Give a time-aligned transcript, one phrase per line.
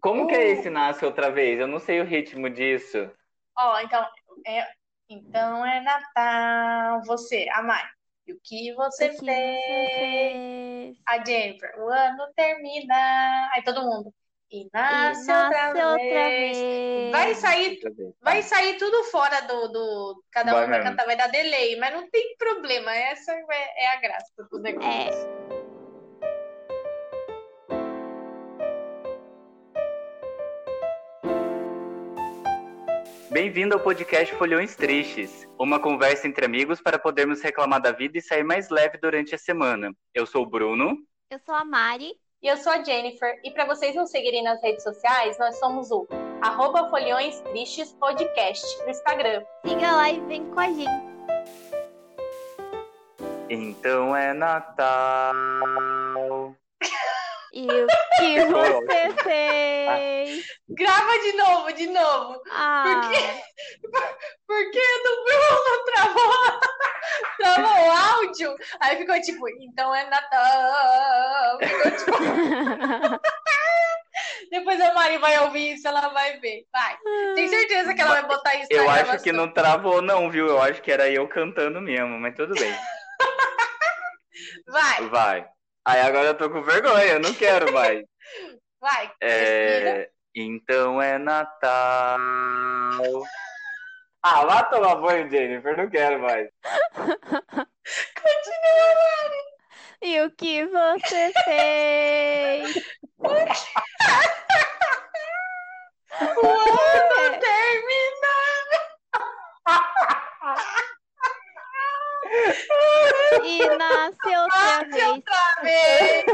[0.00, 1.58] Como que é esse Nasce Outra Vez?
[1.58, 3.10] Eu não sei o ritmo disso.
[3.56, 4.06] Ó, então
[4.46, 4.66] é,
[5.08, 7.82] então é Natal, você, a Mai.
[8.26, 9.54] E o que você, O que você fez?
[9.94, 10.96] fez?
[11.06, 13.50] A Jennifer, o ano termina.
[13.52, 14.14] Aí todo mundo.
[14.50, 16.58] E nasce, E nasce outra, outra vez.
[16.58, 17.10] vez.
[17.10, 18.14] Vai sair, vez.
[18.22, 20.24] vai sair tudo fora do, do.
[20.30, 20.82] Cada Vai um vai mesmo.
[20.82, 22.94] cantar, vai dar delay, mas não tem problema.
[22.94, 25.28] Essa é, é a graça do negócio.
[25.30, 25.43] É.
[33.34, 38.22] Bem-vindo ao podcast Folhões Tristes, uma conversa entre amigos para podermos reclamar da vida e
[38.22, 39.92] sair mais leve durante a semana.
[40.14, 40.96] Eu sou o Bruno.
[41.28, 42.12] Eu sou a Mari.
[42.40, 43.40] E eu sou a Jennifer.
[43.42, 46.06] E para vocês nos seguirem nas redes sociais, nós somos o
[46.42, 49.42] arroba Folhões Tristes Podcast no Instagram.
[49.66, 51.14] Siga lá e vem com a gente.
[53.50, 55.34] Então é Natal.
[57.54, 57.86] E o
[58.18, 60.44] que você fez?
[60.70, 62.42] Grava de novo, de novo.
[62.50, 62.84] Ah,
[64.44, 66.60] Porque no meu não travou,
[67.38, 68.56] travou o áudio.
[68.80, 71.58] Aí ficou tipo, então é Natal.
[71.62, 73.20] Ficou tipo,
[74.50, 76.66] depois a Mari vai ouvir isso, ela vai ver.
[76.72, 76.98] Vai.
[77.36, 80.48] Tem certeza que ela vai botar isso Eu acho que não travou, não, viu?
[80.48, 82.74] Eu acho que era eu cantando mesmo, mas tudo bem.
[84.66, 85.53] Vai, Vai.
[85.86, 88.02] Aí agora eu tô com vergonha, eu não quero mais.
[88.80, 89.12] vai.
[89.20, 90.08] É...
[90.34, 92.20] Então é Natal.
[94.22, 96.48] Ah, vá tomar banho, Jennifer, não quero mais.
[100.02, 102.74] e o que você fez?
[103.18, 103.28] O
[106.48, 108.34] ano termina.
[113.44, 115.33] E nasce outra vez.
[115.64, 116.24] Vez.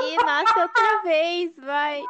[0.00, 2.02] E nasce outra vez, vai.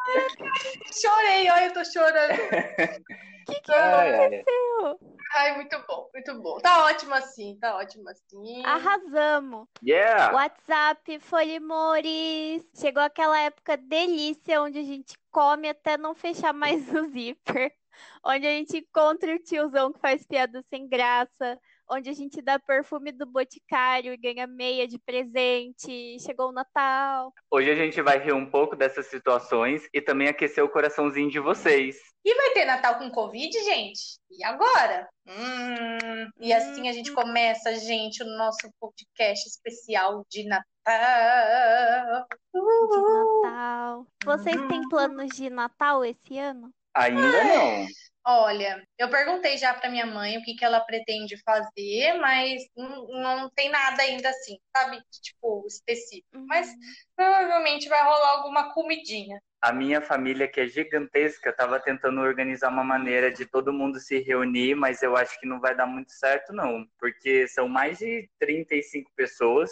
[0.93, 2.33] Chorei, olha, eu tô chorando.
[2.33, 2.39] O
[3.53, 4.15] que, que ai.
[4.15, 4.99] aconteceu?
[5.35, 6.59] Ai, muito bom, muito bom.
[6.59, 8.65] Tá ótimo assim, tá ótimo assim.
[8.65, 9.67] Arrasamos.
[9.83, 10.35] Yeah!
[10.35, 12.63] WhatsApp, Folimores.
[12.75, 17.73] Chegou aquela época delícia onde a gente come até não fechar mais o zíper.
[18.25, 21.59] Onde a gente encontra o tiozão que faz piada sem graça.
[21.91, 26.19] Onde a gente dá perfume do Boticário e ganha meia de presente.
[26.21, 27.33] Chegou o Natal.
[27.51, 31.39] Hoje a gente vai rir um pouco dessas situações e também aquecer o coraçãozinho de
[31.39, 31.97] vocês.
[32.25, 34.19] E vai ter Natal com Covid, gente?
[34.31, 35.09] E agora?
[35.27, 42.27] Hum, e assim a gente começa, gente, o nosso podcast especial de Natal.
[42.55, 44.07] De Natal.
[44.25, 46.73] Vocês têm planos de Natal esse ano?
[46.95, 47.87] Ainda não.
[48.25, 53.09] Olha, eu perguntei já pra minha mãe o que que ela pretende fazer, mas não,
[53.09, 55.03] não tem nada ainda assim, sabe?
[55.21, 56.29] Tipo, específico.
[56.47, 56.73] Mas
[57.17, 59.41] provavelmente vai rolar alguma comidinha.
[59.61, 64.19] A minha família, que é gigantesca, estava tentando organizar uma maneira de todo mundo se
[64.21, 66.87] reunir, mas eu acho que não vai dar muito certo, não.
[66.99, 69.71] Porque são mais de 35 pessoas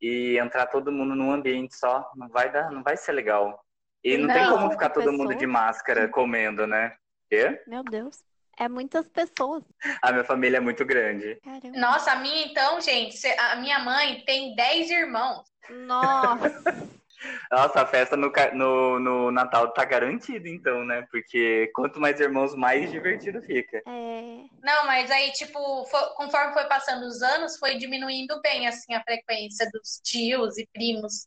[0.00, 3.62] e entrar todo mundo num ambiente só não vai dar, não vai ser legal.
[4.02, 4.56] E não, tem Não.
[4.58, 5.38] como ficar todo mundo Pessoas?
[5.38, 6.96] de máscara comendo, né?
[7.28, 7.60] Quê?
[7.66, 8.22] Meu Deus.
[8.58, 9.62] É muitas pessoas.
[10.02, 11.36] A minha família é muito grande.
[11.44, 11.78] Caramba.
[11.78, 15.44] Nossa, a minha então, gente, a minha mãe tem 10 irmãos.
[15.70, 16.88] Nossa.
[17.50, 21.06] Nossa, a festa no, no, no Natal tá garantida, então, né?
[21.10, 23.78] Porque quanto mais irmãos, mais divertido fica.
[23.78, 24.44] É.
[24.62, 29.02] Não, mas aí, tipo, fo- conforme foi passando os anos, foi diminuindo bem, assim, a
[29.02, 31.26] frequência dos tios e primos.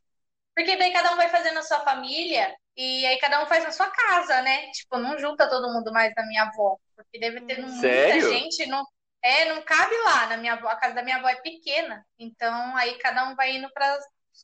[0.55, 3.71] Porque daí cada um vai fazendo a sua família e aí cada um faz na
[3.71, 4.71] sua casa, né?
[4.71, 6.77] Tipo, não junta todo mundo mais na minha avó.
[6.95, 8.29] Porque deve ter muita Sério?
[8.29, 8.83] gente, não,
[9.23, 10.67] é, não cabe lá na minha avó.
[10.67, 12.05] A casa da minha avó é pequena.
[12.17, 13.99] Então, aí cada um vai indo para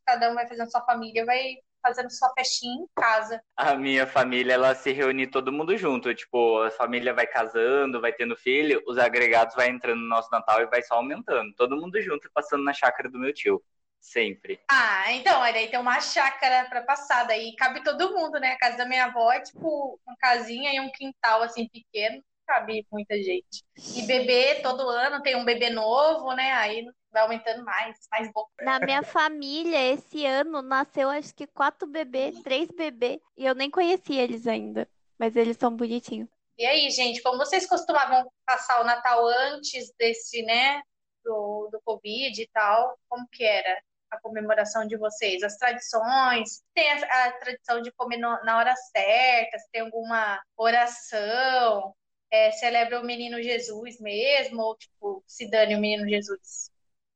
[0.06, 3.42] Cada um vai fazendo sua família, vai fazendo sua festinha em casa.
[3.56, 6.14] A minha família, ela se reúne todo mundo junto.
[6.14, 10.62] Tipo, a família vai casando, vai tendo filho, os agregados vai entrando no nosso Natal
[10.62, 11.54] e vai só aumentando.
[11.56, 13.64] Todo mundo junto, passando na chácara do meu tio.
[14.00, 14.60] Sempre.
[14.70, 18.54] Ah, então, aí daí tem uma chácara para passar, daí cabe todo mundo, né?
[18.54, 22.86] A casa da minha avó é tipo uma casinha e um quintal assim pequeno, cabe
[22.92, 23.64] muita gente.
[23.96, 26.54] E bebê, todo ano tem um bebê novo, né?
[26.54, 28.50] Aí vai aumentando mais, mais boca.
[28.62, 33.70] Na minha família, esse ano nasceu acho que quatro bebês, três bebês, e eu nem
[33.70, 34.88] conhecia eles ainda.
[35.20, 36.30] Mas eles são bonitinhos.
[36.58, 40.82] E aí, gente, como vocês costumavam passar o Natal antes desse, né,
[41.28, 43.78] do, do Covid e tal, como que era
[44.10, 45.44] a comemoração de vocês?
[45.44, 46.64] As tradições?
[46.74, 49.60] Tem a, a tradição de comer no- na hora certa?
[49.60, 51.94] Se tem alguma oração?
[52.32, 54.62] É, celebra o Menino Jesus mesmo?
[54.62, 56.72] Ou, tipo, se dane o Menino Jesus?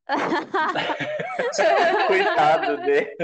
[2.07, 3.15] Coitado dele.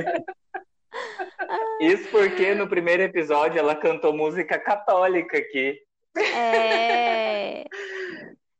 [1.81, 5.77] Isso porque no primeiro episódio ela cantou música católica aqui.
[6.17, 7.65] É.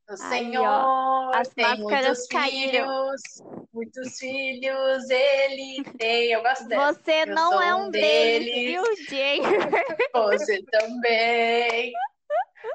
[0.09, 3.12] O Aí, Senhor as tem muitos caíram.
[3.13, 3.21] filhos,
[3.74, 6.31] muitos filhos ele tem.
[6.31, 6.94] Eu gosto dessa.
[6.94, 8.71] Você Eu não é um um deles, deles.
[8.71, 9.39] viu, Jay?
[10.13, 11.92] Você também.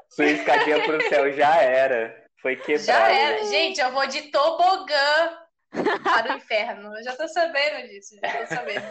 [0.09, 2.23] Sua escadinha pro céu já era.
[2.41, 2.83] Foi quebrada.
[2.83, 3.43] Já era.
[3.45, 5.39] Gente, eu vou de tobogã
[6.03, 6.95] para o inferno.
[6.95, 8.85] Eu já tô sabendo disso, já tô sabendo.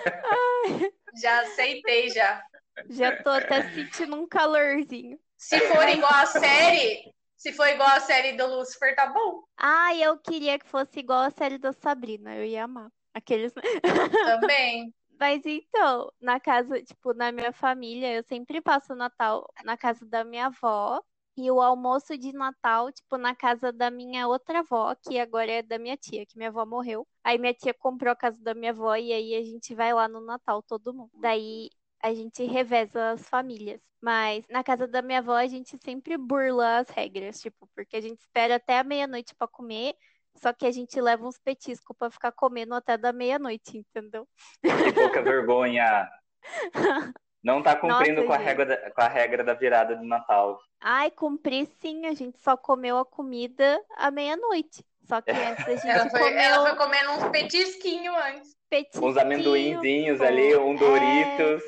[1.21, 2.43] Já aceitei já.
[2.91, 5.19] Já tô até sentindo um calorzinho.
[5.37, 7.13] Se for igual a série,
[7.43, 9.43] se for igual a série do Lucifer, tá bom.
[9.57, 12.37] Ah, eu queria que fosse igual a série da Sabrina.
[12.37, 12.89] Eu ia amar.
[13.13, 13.53] Aqueles.
[14.25, 14.95] Também.
[15.19, 20.07] Mas então, na casa, tipo, na minha família, eu sempre passo o Natal na casa
[20.07, 21.03] da minha avó
[21.37, 25.63] e o almoço de Natal, tipo, na casa da minha outra avó, que agora é
[25.63, 27.05] da minha tia, que minha avó morreu.
[27.25, 30.07] Aí minha tia comprou a casa da minha avó e aí a gente vai lá
[30.07, 31.11] no Natal, todo mundo.
[31.15, 31.71] Daí
[32.03, 33.81] a gente reveza as famílias.
[34.01, 38.01] Mas na casa da minha avó a gente sempre burla as regras, tipo, porque a
[38.01, 39.95] gente espera até a meia-noite pra comer,
[40.35, 44.27] só que a gente leva uns petiscos pra ficar comendo até da meia-noite, entendeu?
[44.61, 46.09] Que pouca vergonha.
[47.45, 50.61] Não tá cumprindo Nossa, com, a regra da, com a regra da virada do Natal.
[50.81, 54.85] Ai, cumpri sim, a gente só comeu a comida à meia-noite.
[55.13, 55.31] Só que
[55.61, 58.57] antes a gente Ela foi, comeu ela foi comendo uns petisquinhos antes.
[58.71, 60.25] petisquinho, Uns amendoinzinhos pô.
[60.25, 61.63] ali, um É, Doritos.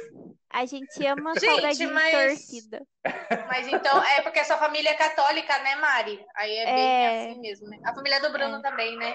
[0.50, 2.82] a gente ama Gente, mas- torcida.
[3.48, 6.24] Mas então, é porque a sua família é católica, né, Mari?
[6.36, 6.74] Aí é bem
[7.04, 7.30] É.
[7.32, 7.78] assim mesmo, né?
[7.84, 8.62] A família do Bruno É.
[8.62, 9.14] também, né?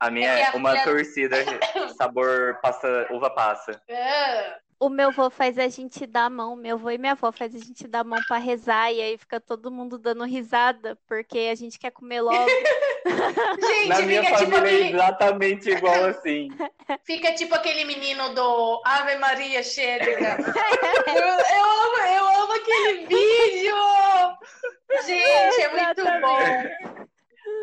[0.00, 1.36] A minha É é a uma filha- torcida
[1.96, 3.80] sabor passa, uva passa.
[3.88, 7.32] Ah, O meu avô faz a gente dar a mão, meu avô e minha avó
[7.32, 10.98] faz a gente dar a mão pra rezar e aí fica todo mundo dando risada
[11.08, 12.46] porque a gente quer comer logo.
[13.66, 16.50] Gente, Na minha fica tipo, família é aquele, exatamente igual assim.
[17.02, 20.52] fica tipo aquele menino do Ave Maria graça.
[21.08, 23.76] eu, eu amo, eu amo aquele vídeo!
[25.06, 26.78] Gente, é muito Exatamente.
[26.78, 26.94] bom.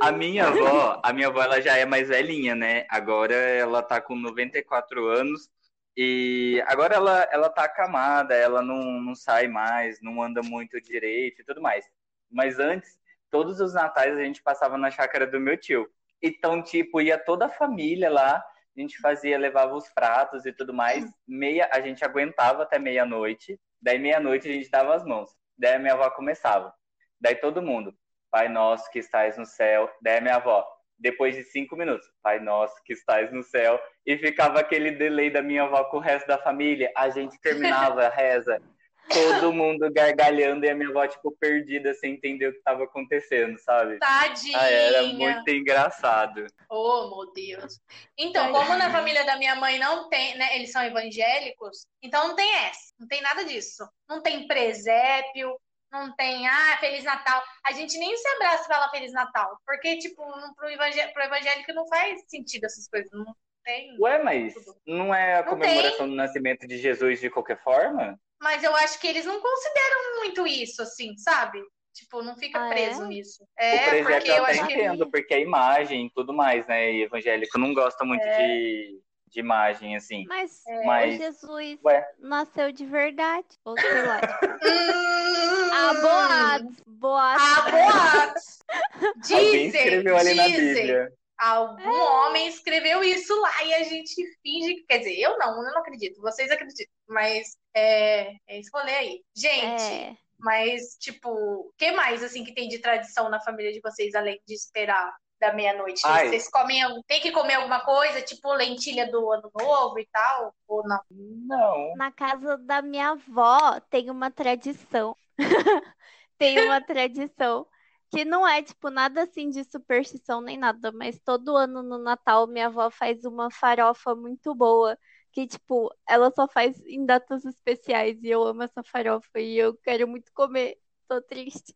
[0.01, 2.85] A minha avó, a minha avó ela já é mais velhinha, né?
[2.89, 5.47] Agora ela tá com 94 anos
[5.95, 11.41] e agora ela, ela tá acamada, ela não, não sai mais, não anda muito direito
[11.41, 11.85] e tudo mais.
[12.29, 12.97] Mas antes,
[13.29, 15.87] todos os natais a gente passava na chácara do meu tio.
[16.21, 20.73] Então, tipo, ia toda a família lá, a gente fazia, levava os pratos e tudo
[20.73, 21.05] mais.
[21.27, 25.29] Meia, a gente aguentava até meia-noite, daí meia-noite a gente dava as mãos.
[25.57, 26.73] Daí a minha avó começava.
[27.19, 27.93] Daí todo mundo,
[28.31, 29.91] Pai nosso que estais no céu.
[30.01, 30.65] Daí a minha avó,
[31.01, 33.81] depois de cinco minutos, Pai nosso que estais no céu.
[34.05, 36.91] E ficava aquele delay da minha avó com o resto da família.
[36.95, 38.61] A gente terminava a reza,
[39.09, 43.57] todo mundo gargalhando e a minha avó, tipo, perdida, sem entender o que estava acontecendo,
[43.59, 43.97] sabe?
[43.99, 44.57] Tadinha.
[44.59, 46.45] Ah, era muito engraçado.
[46.69, 47.79] Oh, meu Deus.
[48.17, 50.55] Então, como na família da minha mãe não tem, né?
[50.55, 53.87] Eles são evangélicos, então não tem essa, não tem nada disso.
[54.07, 55.57] Não tem presépio,
[55.91, 57.43] não tem, ah, Feliz Natal.
[57.65, 61.23] A gente nem se abraça e fala Feliz Natal, porque, tipo, não- pro, evangé pro
[61.23, 63.11] evangélico não faz sentido essas coisas.
[63.11, 63.95] Não tem.
[63.99, 64.53] Ué, mas
[64.87, 68.19] não é a Não comemoração do nascimento de Jesus de qualquer forma?
[68.41, 71.61] Mas eu acho que eles não consideram muito isso, assim, sabe?
[71.93, 72.69] Tipo, não fica Ah, é?
[72.69, 73.43] preso nisso.
[73.43, 74.73] o É, presépio porque eu acho que.
[74.73, 76.91] entendo, porque é imagem e tudo mais, né?
[76.91, 78.37] E evangélico não gosta muito É.
[78.37, 80.25] de, de imagem, assim.
[80.27, 82.05] Mas Mas- o Jesus Ué.
[82.19, 83.47] nasceu de verdade.
[83.63, 84.19] Ou sei lá.
[84.43, 86.75] Hum, ah, boatos.
[86.85, 87.43] Boatos.
[87.43, 88.59] Ah, boatos.
[89.31, 90.73] Alguém Dizem, escreveu ali na dizem.
[90.75, 91.11] Bíblia.
[91.39, 94.83] Algum homem escreveu isso lá e a gente finge que.
[94.83, 96.21] Quer dizer, eu não, eu não acredito.
[96.21, 96.93] Vocês acreditam.
[97.07, 99.21] Mas é, é esse rolê aí.
[99.35, 100.13] Gente, É.
[100.39, 104.39] mas, tipo, o que mais, assim, que tem de tradição na família de vocês, além
[104.47, 105.11] de esperar
[105.41, 106.03] da meia-noite?
[106.05, 106.29] Ai.
[106.29, 110.53] Vocês comem, tem que comer alguma coisa, tipo lentilha do ano novo e tal?
[110.67, 111.01] Ou não?
[111.09, 111.95] Não.
[111.95, 115.17] Na casa da minha avó tem uma tradição.
[116.37, 117.65] tem uma tradição
[118.11, 122.45] que não é, tipo, nada assim de superstição nem nada, mas todo ano no Natal
[122.45, 124.97] minha avó faz uma farofa muito boa.
[125.31, 129.75] Que, tipo, ela só faz em datas especiais e eu amo essa farofa e eu
[129.77, 130.77] quero muito comer.
[131.07, 131.73] Tô triste.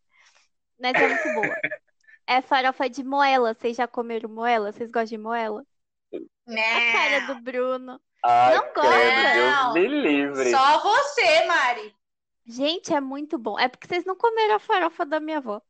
[0.79, 1.55] Mas é muito boa.
[2.27, 3.53] É farofa de moela.
[3.53, 4.71] Vocês já comeram moela?
[4.71, 5.65] Vocês gostam de moela?
[6.47, 7.35] A cara Não.
[7.35, 8.01] do Bruno.
[8.23, 9.33] Ah, Não gosta?
[9.33, 10.51] Deus me livre.
[10.51, 11.95] Só você, Mari.
[12.47, 13.57] Gente, é muito bom.
[13.59, 15.61] É porque vocês não comeram a farofa da minha avó.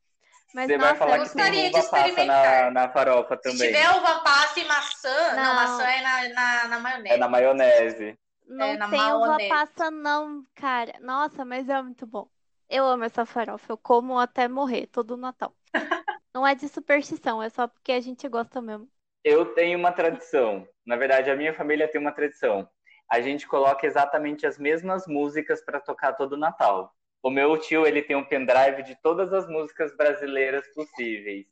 [0.54, 2.72] Mas, Você vai nossa, falar é que tem de uva passa na, experimentar.
[2.72, 3.68] na farofa Se também.
[3.68, 5.56] tiver uva passa e maçã, não, Não.
[5.56, 7.14] maçã é na, na, na maionese.
[7.14, 8.20] É na maionese.
[8.48, 9.50] Não É, na tem uva maionese.
[9.50, 10.94] passa, não, cara.
[11.02, 12.30] Nossa, mas é muito bom.
[12.70, 13.72] Eu amo essa farofa.
[13.74, 15.54] Eu como até morrer, todo Natal.
[16.36, 18.90] Não é de superstição, é só porque a gente gosta mesmo.
[19.24, 20.68] Eu tenho uma tradição.
[20.86, 22.70] Na verdade, a minha família tem uma tradição.
[23.10, 26.94] a gente coloca exatamente as mesmas músicas para tocar todo Natal.
[27.24, 31.46] O meu tio, ele tem um pendrive de todas as músicas brasileiras possíveis.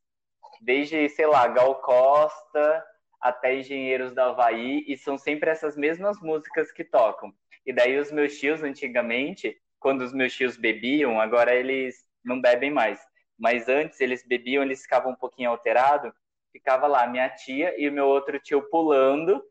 [0.62, 2.86] Desde, sei lá, Gal Costa
[3.22, 7.34] até Engenheiros da Havaí, e são sempre essas mesmas músicas que tocam.
[7.66, 12.70] E daí os meus tios, antigamente, quando os meus tios bebiam, agora eles não bebem
[12.70, 13.00] mais.
[13.44, 16.14] Mas antes eles bebiam, eles ficavam um pouquinho alterados,
[16.50, 19.44] ficava lá minha tia e o meu outro tio pulando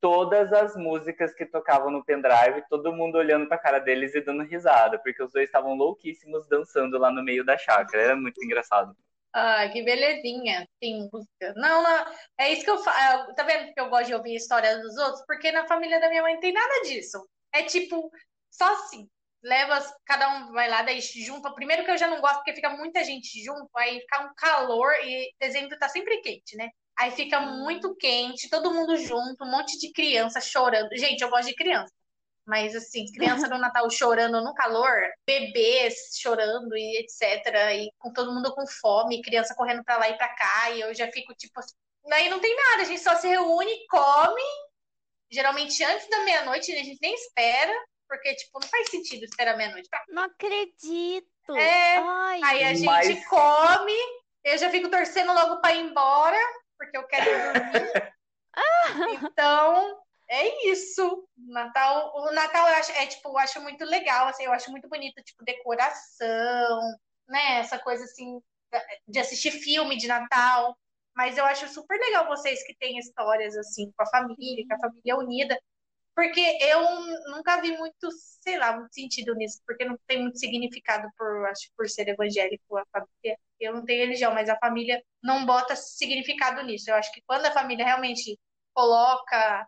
[0.00, 4.22] todas as músicas que tocavam no pendrive, todo mundo olhando para a cara deles e
[4.22, 8.02] dando risada, porque os dois estavam louquíssimos dançando lá no meio da chácara.
[8.02, 8.96] Era muito engraçado.
[9.34, 10.66] Ah, que belezinha.
[10.80, 11.52] Tem música.
[11.54, 12.06] Não, não,
[12.40, 13.34] é isso que eu falo.
[13.34, 15.22] Tá vendo que eu gosto de ouvir histórias dos outros?
[15.26, 17.28] Porque na família da minha mãe não tem nada disso.
[17.52, 18.10] É tipo,
[18.50, 19.06] só assim.
[19.44, 21.52] Leva, cada um vai lá, daí junta.
[21.52, 24.90] Primeiro que eu já não gosto, porque fica muita gente junto, aí fica um calor
[25.04, 26.70] e dezembro tá sempre quente, né?
[26.98, 30.88] Aí fica muito quente, todo mundo junto, um monte de criança chorando.
[30.96, 31.92] Gente, eu gosto de criança.
[32.46, 34.92] Mas, assim, criança no Natal chorando no calor,
[35.26, 37.46] bebês chorando e etc.
[37.74, 40.70] E com todo mundo com fome, criança correndo pra lá e pra cá.
[40.70, 41.74] E eu já fico tipo assim.
[42.08, 44.42] Daí não tem nada, a gente só se reúne, come.
[45.30, 47.72] Geralmente antes da meia-noite, a gente nem espera.
[48.08, 49.88] Porque, tipo, não faz sentido esperar meia-noite.
[50.08, 51.56] Não acredito.
[51.56, 51.98] É.
[51.98, 53.28] Ai, aí a gente mas...
[53.28, 53.96] come.
[54.44, 56.38] Eu já fico torcendo logo pra ir embora
[56.78, 58.14] porque eu quero dormir.
[59.32, 61.26] então, é isso.
[61.36, 64.88] Natal, o Natal eu acho, é tipo, eu acho muito legal, assim, eu acho muito
[64.88, 66.80] bonito, tipo, decoração,
[67.28, 67.58] né?
[67.58, 68.40] Essa coisa assim
[69.06, 70.76] de assistir filme de Natal.
[71.16, 74.78] Mas eu acho super legal vocês que têm histórias assim com a família, com a
[74.80, 75.60] família unida.
[76.14, 76.80] Porque eu
[77.30, 78.08] nunca vi muito,
[78.40, 82.76] sei lá, muito sentido nisso, porque não tem muito significado por, acho, por ser evangélico
[82.76, 83.38] a família.
[83.58, 86.90] Eu não tenho religião, mas a família não bota significado nisso.
[86.90, 88.38] Eu acho que quando a família realmente
[88.72, 89.66] coloca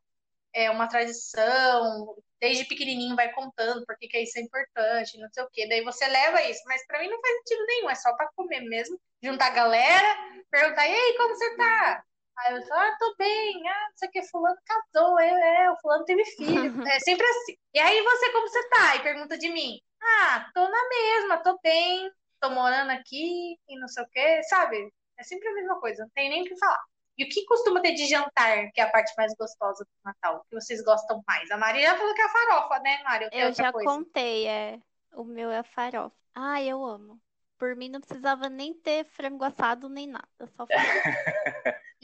[0.52, 5.50] é, uma tradição, desde pequenininho vai contando porque que isso é importante, não sei o
[5.52, 6.62] quê, daí você leva isso.
[6.66, 10.16] Mas para mim não faz sentido nenhum, é só para comer mesmo, juntar a galera,
[10.50, 12.04] perguntar, e aí, como você tá?
[12.38, 15.70] Aí eu falo, ah, tô bem, ah, não sei o que, fulano casou, eu, é,
[15.70, 16.74] o fulano teve filho.
[16.96, 17.56] É sempre assim.
[17.74, 18.96] E aí você, como você tá?
[18.96, 19.80] E pergunta de mim.
[20.02, 24.92] Ah, tô na mesma, tô bem, tô morando aqui e não sei o que, sabe?
[25.18, 26.82] É sempre a mesma coisa, não tem nem o que falar.
[27.18, 30.44] E o que costuma ter de jantar, que é a parte mais gostosa do Natal,
[30.50, 31.50] que vocês gostam mais?
[31.50, 33.28] A Maria falou que é a farofa, né, Mário?
[33.32, 33.88] Eu já coisa?
[33.88, 34.78] contei, é.
[35.14, 36.14] O meu é a farofa.
[36.34, 37.18] Ah, eu amo.
[37.56, 40.66] Por mim não precisava nem ter frango assado nem nada, só farofa.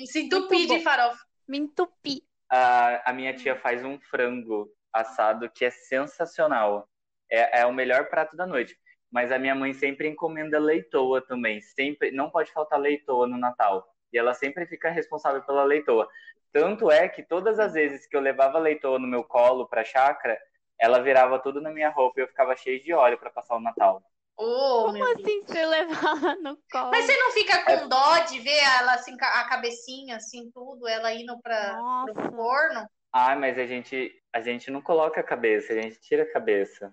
[0.02, 1.24] Me se entupi de farofa.
[1.46, 2.24] Me entupi.
[2.50, 6.88] A, a minha tia faz um frango assado que é sensacional.
[7.30, 8.76] É, é o melhor prato da noite.
[9.12, 11.60] Mas a minha mãe sempre encomenda leitoa também.
[11.60, 13.86] Sempre, não pode faltar leitoa no Natal.
[14.12, 16.08] E ela sempre fica responsável pela leitoa.
[16.52, 20.36] Tanto é que todas as vezes que eu levava leitoa no meu colo para chácara,
[20.80, 23.60] ela virava tudo na minha roupa e eu ficava cheio de óleo para passar o
[23.60, 24.02] Natal.
[24.36, 26.90] Oh, Como assim você levava no colo?
[26.90, 27.86] Mas você não fica com é...
[27.86, 31.78] dó de ver ela assim, a cabecinha, assim, tudo, ela indo para
[32.10, 32.88] o forno?
[33.12, 36.92] Ah, mas a gente, a gente não coloca a cabeça, a gente tira a cabeça.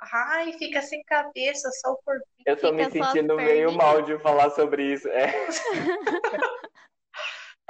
[0.00, 2.24] Ai, fica sem cabeça, só o corpinho.
[2.46, 5.08] Eu tô fica me sentindo meio mal de falar sobre isso.
[5.08, 5.32] É.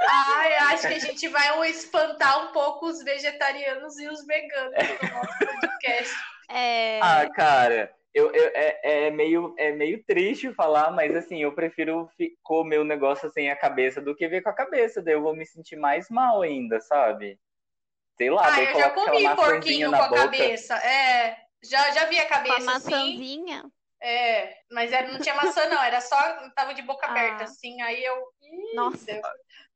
[0.00, 5.08] Ai, acho que a gente vai espantar um pouco os vegetarianos e os veganos no
[5.08, 6.14] nosso podcast.
[6.50, 7.00] É...
[7.02, 12.10] Ah, cara, eu, eu, é, é, meio, é meio triste falar, mas assim, eu prefiro
[12.42, 15.34] comer o negócio sem a cabeça do que ver com a cabeça, daí eu vou
[15.34, 17.38] me sentir mais mal ainda, sabe?
[18.16, 20.22] Sei lá, ah, eu já comi porquinho com a boca.
[20.22, 23.58] cabeça, é, já, já vi a cabeça com a maçãzinha?
[23.58, 23.72] Assim.
[24.00, 26.16] É, mas era, não tinha maçã não, era só,
[26.54, 27.10] tava de boca ah.
[27.10, 28.16] aberta, assim, aí eu...
[28.42, 29.10] Ih, Nossa.
[29.10, 29.22] Eu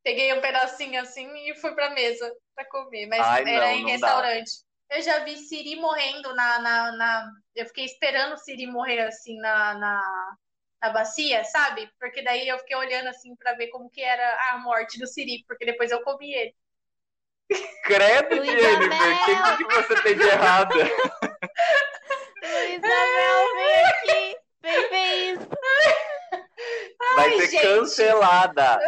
[0.03, 3.83] peguei um pedacinho assim e fui pra mesa pra comer, mas Ai, era não, em
[3.83, 4.51] não restaurante.
[4.51, 4.72] Dá.
[4.93, 9.73] Eu já vi Siri morrendo na, na, na, Eu fiquei esperando Siri morrer assim na,
[9.75, 10.37] na,
[10.83, 11.91] na bacia, sabe?
[11.99, 15.45] Porque daí eu fiquei olhando assim para ver como que era a morte do Siri,
[15.49, 16.55] porque depois eu comi ele.
[17.85, 20.75] Credo, Jennifer, o que, que você tem de errado?
[22.43, 25.49] Isabel, vem aqui, vem ver isso.
[27.17, 27.63] Vai ser gente.
[27.63, 28.81] cancelada.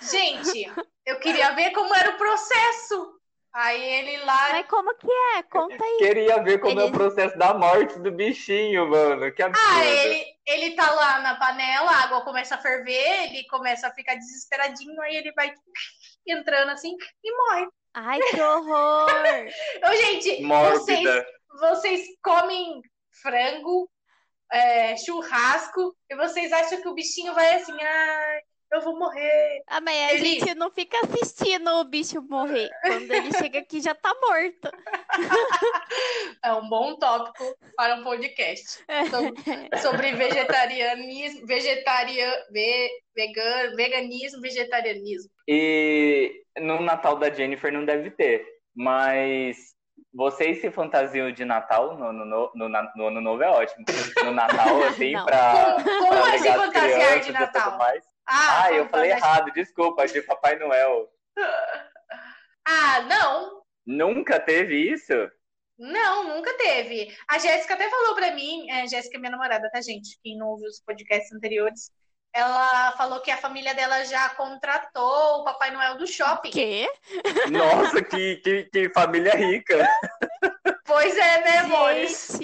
[0.00, 0.72] Gente,
[1.06, 3.13] eu queria ver como era o processo.
[3.54, 4.48] Aí ele lá.
[4.50, 5.42] Mas como que é?
[5.44, 5.98] Conta aí.
[5.98, 6.80] Queria ver como ele...
[6.80, 9.32] é o processo da morte do bichinho, mano.
[9.32, 9.68] Que absurdo.
[9.70, 13.94] Ah, ele, ele tá lá na panela, a água começa a ferver, ele começa a
[13.94, 15.54] ficar desesperadinho, aí ele vai
[16.26, 17.68] entrando assim e morre.
[17.94, 19.06] Ai, que horror!
[19.88, 21.24] Ô, gente, vocês,
[21.60, 22.82] vocês comem
[23.22, 23.88] frango,
[24.50, 28.40] é, churrasco, e vocês acham que o bichinho vai assim, ah,
[28.74, 29.62] eu vou morrer.
[29.68, 32.68] Ah, mas a Ele- gente não fica assistindo o bicho morrer.
[32.82, 34.70] Quando ele chega aqui já tá morto.
[36.42, 37.44] É um bom tópico
[37.76, 45.30] para um podcast sobre, sobre vegetarianismo, vegetaria, ve, vegan, veganismo, vegetarianismo.
[45.48, 48.44] E no Natal da Jennifer não deve ter,
[48.76, 49.56] mas
[50.12, 53.84] vocês se fantasiam de Natal no, no, no, no, no Ano Novo é ótimo.
[54.24, 55.24] No Natal, assim, Não.
[55.24, 55.52] pra,
[55.82, 57.78] Como, como pra é se fantasiar crianças de Natal?
[57.78, 58.04] mais.
[58.26, 61.08] Ah, Ah, eu falei errado, desculpa, de Papai Noel.
[62.66, 63.62] Ah, não.
[63.86, 65.12] Nunca teve isso?
[65.78, 67.14] Não, nunca teve.
[67.28, 70.18] A Jéssica até falou pra mim, é, Jéssica é minha namorada, tá, gente?
[70.22, 71.90] Quem não ouviu os podcasts anteriores,
[72.32, 76.50] ela falou que a família dela já contratou o Papai Noel do shopping.
[76.52, 76.88] Quê?
[77.50, 79.86] Nossa, que, que, que família rica.
[80.86, 82.38] Pois é, né, amores?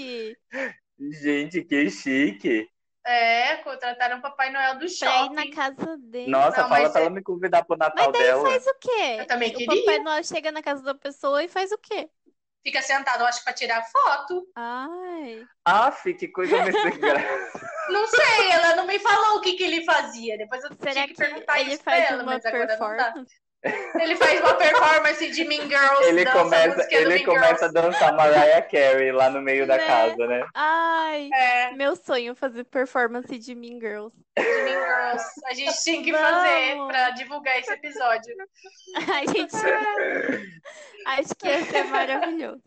[0.98, 2.68] Gente, que chique.
[3.06, 5.34] É, contrataram o Papai Noel do pra ir shopping.
[5.34, 6.30] na casa dele.
[6.30, 8.42] Nossa, Não, fala mas pra é- ela me convidar pro Mas Natal daí dela.
[8.50, 9.16] faz o quê?
[9.20, 9.80] Eu também O queria.
[9.80, 12.10] Papai Noel chega na casa da pessoa e faz o quê?
[12.62, 14.46] Fica sentado, eu acho, pra tirar foto.
[14.54, 15.42] Ai.
[15.64, 17.60] Aff, que coisa mais sem graça.
[17.88, 20.36] Não sei, ela não me falou o que, que ele fazia.
[20.36, 22.76] Depois eu Será tinha que, que perguntar ele isso pra faz ela, uma mas agora
[22.76, 23.14] não dá.
[23.62, 28.62] Ele faz uma performance de Mean Girls, Ele começa, ele Mean começa a dançar Mariah
[28.62, 29.86] Carey lá no meio da Né?
[29.86, 30.46] casa, né?
[30.54, 34.16] Ai, É, meu sonho fazer performance de Mean Girls.
[34.38, 35.24] de Mean Girls.
[35.44, 36.18] A gente tinha que Não.
[36.18, 38.34] fazer pra divulgar esse episódio.
[38.96, 39.54] A gente.
[41.06, 42.62] Acho que ia ser maravilhoso.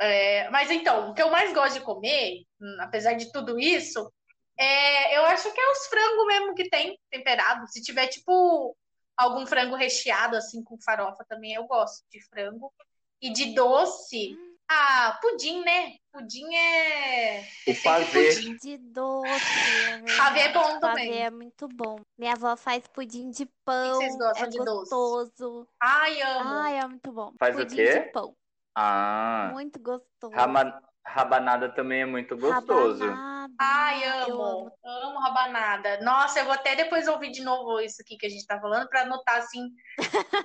[0.00, 4.10] É, mas então, o que eu mais gosto de comer, hum, apesar de tudo isso,
[4.58, 7.66] é, eu acho que é os frangos mesmo que tem temperado.
[7.68, 8.76] Se tiver, tipo,
[9.22, 12.72] algum frango recheado, assim, com farofa também, eu gosto de frango.
[13.20, 14.36] E de doce,
[14.68, 15.96] ah, pudim, né?
[16.12, 17.46] Pudim é.
[17.68, 18.34] O pavê.
[18.34, 18.56] pudim.
[18.56, 19.44] De doce.
[19.46, 20.16] É verdade.
[20.18, 21.22] Pavê é bom Pavê também.
[21.22, 22.00] é muito bom.
[22.18, 23.94] Minha avó faz pudim de pão.
[23.94, 24.90] vocês gostam é de doce?
[24.90, 25.68] gostoso.
[25.80, 26.50] Ai, amo.
[26.50, 27.32] Ai, é muito bom.
[27.38, 28.00] Faz o pudim quê?
[28.00, 28.34] de pão.
[28.74, 30.34] Ah, Muito gostoso.
[30.34, 33.04] rama- rabanada também é muito gostoso.
[33.04, 33.31] Rabanada.
[33.60, 34.72] Ai, Eu amo.
[34.84, 36.00] Amo rabanada.
[36.00, 38.88] Nossa, eu vou até depois ouvir de novo isso aqui que a gente tá falando
[38.88, 39.68] pra anotar assim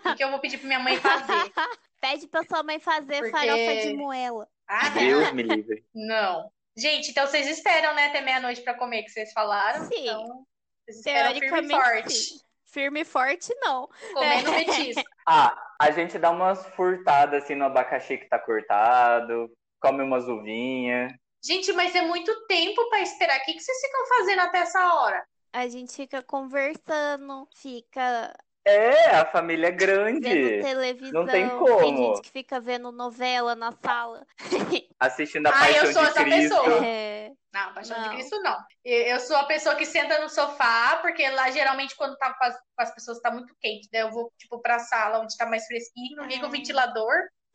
[0.06, 1.52] o que eu vou pedir pra minha mãe fazer.
[2.02, 4.48] Pede pra sua mãe fazer Porque- farofa de moela.
[4.68, 5.84] Ah, Deus me livre.
[5.94, 6.52] não.
[6.78, 9.86] Gente, então vocês esperam, né, até meia-noite pra comer, que vocês falaram.
[9.86, 10.04] Sim.
[10.04, 10.46] Então,
[10.86, 12.14] vocês esperam firme e Teoricamente, forte.
[12.14, 12.40] sim.
[12.66, 13.90] Firme e forte, não.
[14.14, 14.64] Comendo É.
[14.66, 15.04] petisco.
[15.30, 19.50] Ah, a gente dá umas furtadas assim no abacaxi que tá cortado,
[19.82, 21.12] come umas uvinhas.
[21.48, 23.40] Gente, mas é muito tempo pra esperar.
[23.40, 25.26] O que que vocês ficam fazendo até essa hora?
[25.54, 30.30] A gente fica conversando, fica É, a família é vendo grande.
[30.62, 31.12] televisão.
[31.24, 31.98] Não tem Tem como.
[32.16, 34.26] gente que fica vendo novela na sala.
[35.00, 36.56] Assistindo a Ah, eu Paixão sou de essa Cristo.
[36.64, 36.86] pessoa.
[36.86, 38.16] É, Não, Paixão de Não.
[38.16, 38.58] Cristo não.
[38.84, 42.94] Eu sou a pessoa que senta no sofá, porque lá geralmente quando tá com as,
[42.94, 46.46] pessoas tá muito quente, daí eu vou tipo pra sala onde tá mais fresquinho, ligo
[46.46, 46.52] o Ah.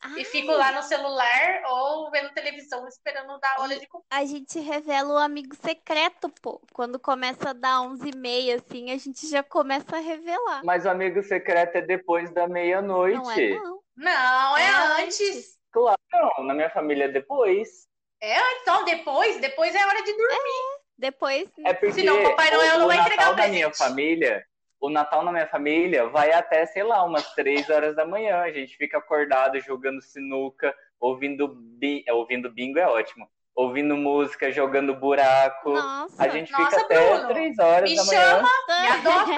[0.09, 4.03] Ventilador e Ai, fico lá no celular ou vendo televisão esperando dar hora de comer.
[4.09, 6.61] A gente revela o amigo secreto, pô.
[6.73, 10.63] Quando começa a dar 11h30, assim, a gente já começa a revelar.
[10.63, 13.49] Mas o amigo secreto é depois da Não é, meia-noite.
[13.55, 13.83] não.
[13.95, 14.69] Não, é, É
[15.03, 15.19] antes.
[15.21, 15.57] antes.
[15.71, 17.87] Claro, não, na minha família é depois.
[18.21, 20.79] Então, depois, depois é hora de dormir.
[20.97, 23.77] Depois, É porque Senão o Papai Noel o, não vai entregar o na minha presente.
[23.77, 24.45] família,
[24.83, 28.41] o Natal na minha família vai até, sei lá, umas três horas da manhã.
[28.41, 32.03] A gente fica acordado jogando sinuca, ouvindo, bi...
[32.05, 33.29] é, ouvindo bingo é ótimo.
[33.55, 35.69] Ouvindo música, jogando buraco.
[35.71, 36.21] nossa.
[36.21, 38.21] A gente Nossa, fica até Bruno, três horas me da manhã.
[38.21, 38.49] chama,
[38.81, 39.31] me adota,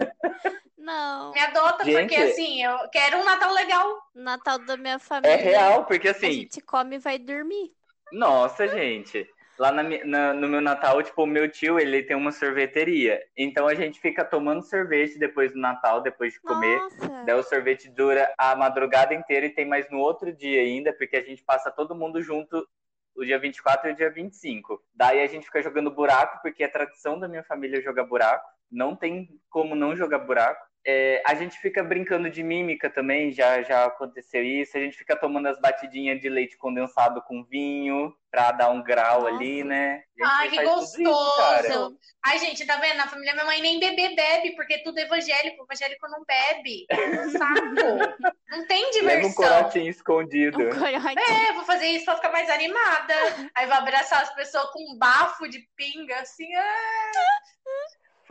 [0.78, 1.32] Não.
[1.32, 1.98] me adota, Gente.
[2.00, 4.02] porque assim, eu quero um Natal legal.
[4.14, 5.36] Natal da minha É família.
[5.36, 7.72] real, porque A assim, gente come e vai dormir.
[8.12, 9.26] Nossa, gente.
[9.58, 13.22] Lá na na- no meu Natal, tipo, o meu tio, ele tem uma sorveteria.
[13.36, 16.76] Então a gente fica tomando sorvete depois do Natal, depois de comer.
[16.78, 17.24] Nossa.
[17.24, 21.16] Daí o sorvete dura a madrugada inteira e tem mais no outro dia ainda, porque
[21.16, 22.66] a gente passa todo mundo junto
[23.14, 24.82] o dia 24 e o dia 25.
[24.94, 28.48] Daí a gente fica jogando buraco, porque é tradição da minha família jogar buraco.
[28.70, 30.64] Não tem como não jogar buraco.
[30.84, 34.76] É, a gente fica brincando de mímica também, já, já aconteceu isso.
[34.76, 39.22] A gente fica tomando as batidinhas de leite condensado com vinho, pra dar um grau
[39.22, 39.34] Nossa.
[39.34, 40.02] ali, né?
[40.24, 41.98] Ai, que tudo isso, gostoso.
[42.24, 42.96] Ai, gente, tá vendo?
[42.96, 45.64] Na família minha mãe nem bebê bebe, porque tudo é evangélico.
[45.64, 46.86] Evangélico não bebe.
[47.30, 48.32] Saco.
[48.52, 49.32] Não tem Leva um diversão.
[49.32, 50.58] corotinho escondido.
[50.58, 50.86] Um.
[50.86, 53.14] É, vou fazer isso pra ficar mais animada.
[53.54, 56.54] Aí vou abraçar as pessoas com um bafo de pinga, assim.
[56.54, 57.12] ah.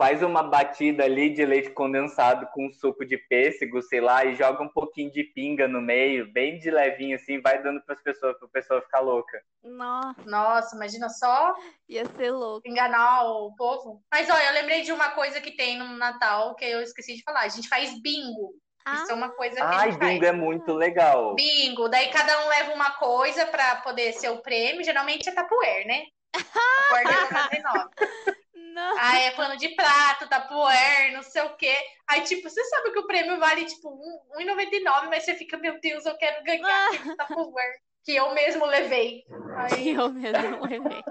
[0.02, 4.60] Faz uma batida ali de leite condensado com suco de pêssego, sei lá, e joga
[4.60, 8.36] um pouquinho de pinga no meio, bem de levinho assim, vai dando para as pessoas,
[8.36, 9.40] para a pessoa ficar louca.
[9.62, 10.20] Nossa.
[10.26, 11.54] Nossa, imagina só.
[11.88, 12.66] Ia ser louco.
[12.66, 14.02] Enganar o povo.
[14.12, 17.22] Mas olha, eu lembrei de uma coisa que tem no Natal que eu esqueci de
[17.22, 17.42] falar.
[17.42, 18.54] A gente faz bingo.
[18.84, 18.94] Ah.
[18.94, 20.34] Isso é uma coisa que Ai, a gente bingo faz.
[20.34, 21.36] é muito legal.
[21.36, 24.82] Bingo, daí cada um leva uma coisa para poder ser o prêmio.
[24.82, 26.06] Geralmente é tapuer, né?
[26.34, 28.41] Tapuer de 99.
[28.72, 28.98] Não.
[28.98, 31.76] Aí é pano de prato, tapuer, não sei o quê.
[32.08, 33.90] Aí, tipo, você sabe que o prêmio vale, tipo,
[34.34, 37.72] R$1,99, mas você fica, meu Deus, eu quero ganhar aquele tapuer
[38.04, 39.24] que eu mesmo levei.
[39.56, 39.90] Aí...
[39.94, 41.02] eu mesmo levei.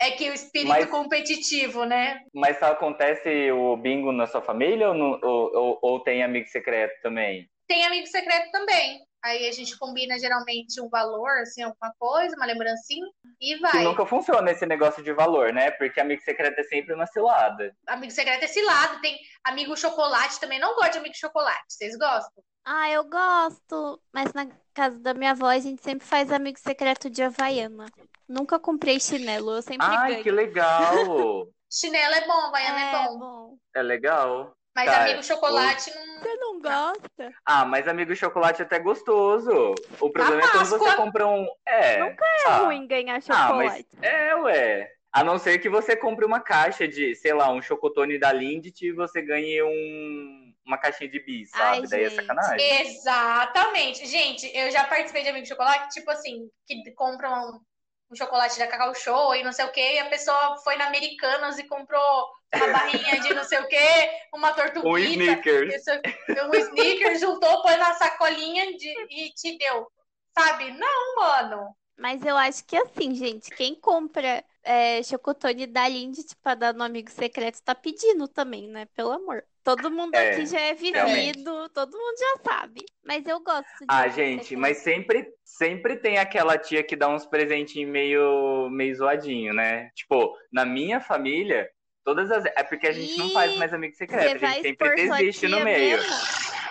[0.00, 2.20] é que o espírito mas, competitivo, né?
[2.34, 6.48] Mas só acontece o bingo na sua família ou, no, ou, ou, ou tem amigo
[6.48, 7.48] secreto também?
[7.68, 9.00] Tem amigo secreto também.
[9.24, 13.06] Aí a gente combina geralmente um valor, assim, alguma coisa, uma lembrancinha,
[13.40, 13.70] e vai.
[13.70, 15.70] Que nunca funciona esse negócio de valor, né?
[15.72, 17.72] Porque amigo secreto é sempre uma cilada.
[17.86, 19.00] Amigo secreto é cilada.
[19.00, 20.58] Tem amigo chocolate também.
[20.58, 21.64] Não gosto de amigo chocolate.
[21.68, 22.42] Vocês gostam?
[22.64, 24.00] Ah, eu gosto.
[24.12, 27.86] Mas na casa da minha avó a gente sempre faz amigo secreto de Havaiana.
[28.28, 30.22] Nunca comprei chinelo, eu sempre Ai, ganho.
[30.24, 31.48] que legal!
[31.70, 33.18] chinelo é bom, Havaiana é, é bom.
[33.18, 33.56] bom.
[33.74, 34.54] É legal.
[34.74, 35.94] Mas Cara, amigo chocolate o...
[35.94, 36.22] não.
[36.22, 37.34] Você não gosta?
[37.44, 39.74] Ah, mas amigo chocolate é até gostoso.
[40.00, 41.46] O problema é quando você compra um.
[41.66, 41.98] É.
[41.98, 42.56] Nunca é ah.
[42.58, 43.86] ruim ganhar chocolate.
[43.92, 44.92] Ah, mas é, ué.
[45.12, 48.82] A não ser que você compre uma caixa de, sei lá, um chocotone da Lindt
[48.82, 51.64] e você ganhe um, uma caixinha de bis, sabe?
[51.64, 52.18] Ai, Daí gente.
[52.18, 52.80] é sacanagem.
[52.80, 54.06] Exatamente.
[54.06, 57.60] Gente, eu já participei de amigo chocolate, tipo assim, que compram
[58.12, 60.86] um chocolate da Cacau Show e não sei o que, e a pessoa foi na
[60.86, 64.88] Americanas e comprou uma barrinha de não sei o que, uma tortuguita.
[64.88, 65.84] Um Snickers.
[66.28, 69.90] Um Snickers, juntou, pôs na sacolinha de, e te deu.
[70.38, 70.70] Sabe?
[70.72, 71.74] Não, mano.
[71.96, 76.84] Mas eu acho que assim, gente, quem compra é, chocotone da Lindy, tipo, dar no
[76.84, 78.86] amigo secreto, tá pedindo também, né?
[78.94, 79.44] Pelo amor.
[79.64, 82.84] Todo mundo é, aqui já é vivido, todo mundo já sabe.
[83.04, 84.60] Mas eu gosto de Ah, gente, secreto.
[84.60, 89.90] mas sempre, sempre tem aquela tia que dá uns presentinhos meio, meio zoadinho, né?
[89.94, 91.68] Tipo, na minha família,
[92.04, 92.44] todas as.
[92.44, 95.98] É porque a gente não faz mais amigo secreto, a gente sempre desiste no meio.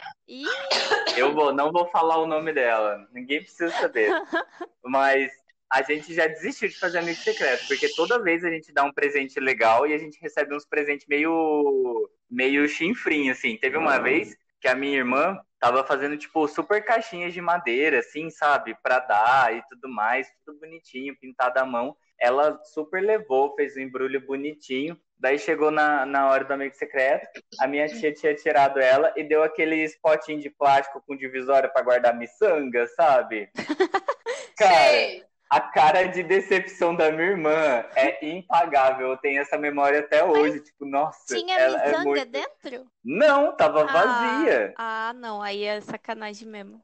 [1.17, 4.10] Eu vou, não vou falar o nome dela, ninguém precisa saber.
[4.84, 5.30] Mas
[5.71, 8.91] a gente já desistiu de fazer amigo secreto, porque toda vez a gente dá um
[8.91, 13.55] presente legal e a gente recebe uns presentes meio meio chinfrim, assim.
[13.57, 18.29] Teve uma vez que a minha irmã tava fazendo, tipo, super caixinhas de madeira, assim,
[18.29, 18.75] sabe?
[18.84, 21.95] Pra dar e tudo mais, tudo bonitinho, pintado à mão.
[22.19, 24.99] Ela super levou, fez um embrulho bonitinho.
[25.17, 27.27] Daí chegou na, na hora do amigo secreto,
[27.60, 31.84] a minha tia tinha tirado ela e deu aquele potinho de plástico com divisória para
[31.84, 33.49] guardar miçanga, sabe?
[34.57, 39.10] Cara, Sei a cara de decepção da minha irmã é impagável.
[39.10, 40.54] Eu tenho essa memória até hoje.
[40.54, 41.36] Mas tipo, nossa.
[41.36, 42.26] Tinha ela é muito...
[42.26, 42.88] dentro?
[43.04, 44.74] Não, tava ah, vazia.
[44.78, 45.42] Ah, não.
[45.42, 46.82] Aí é sacanagem mesmo.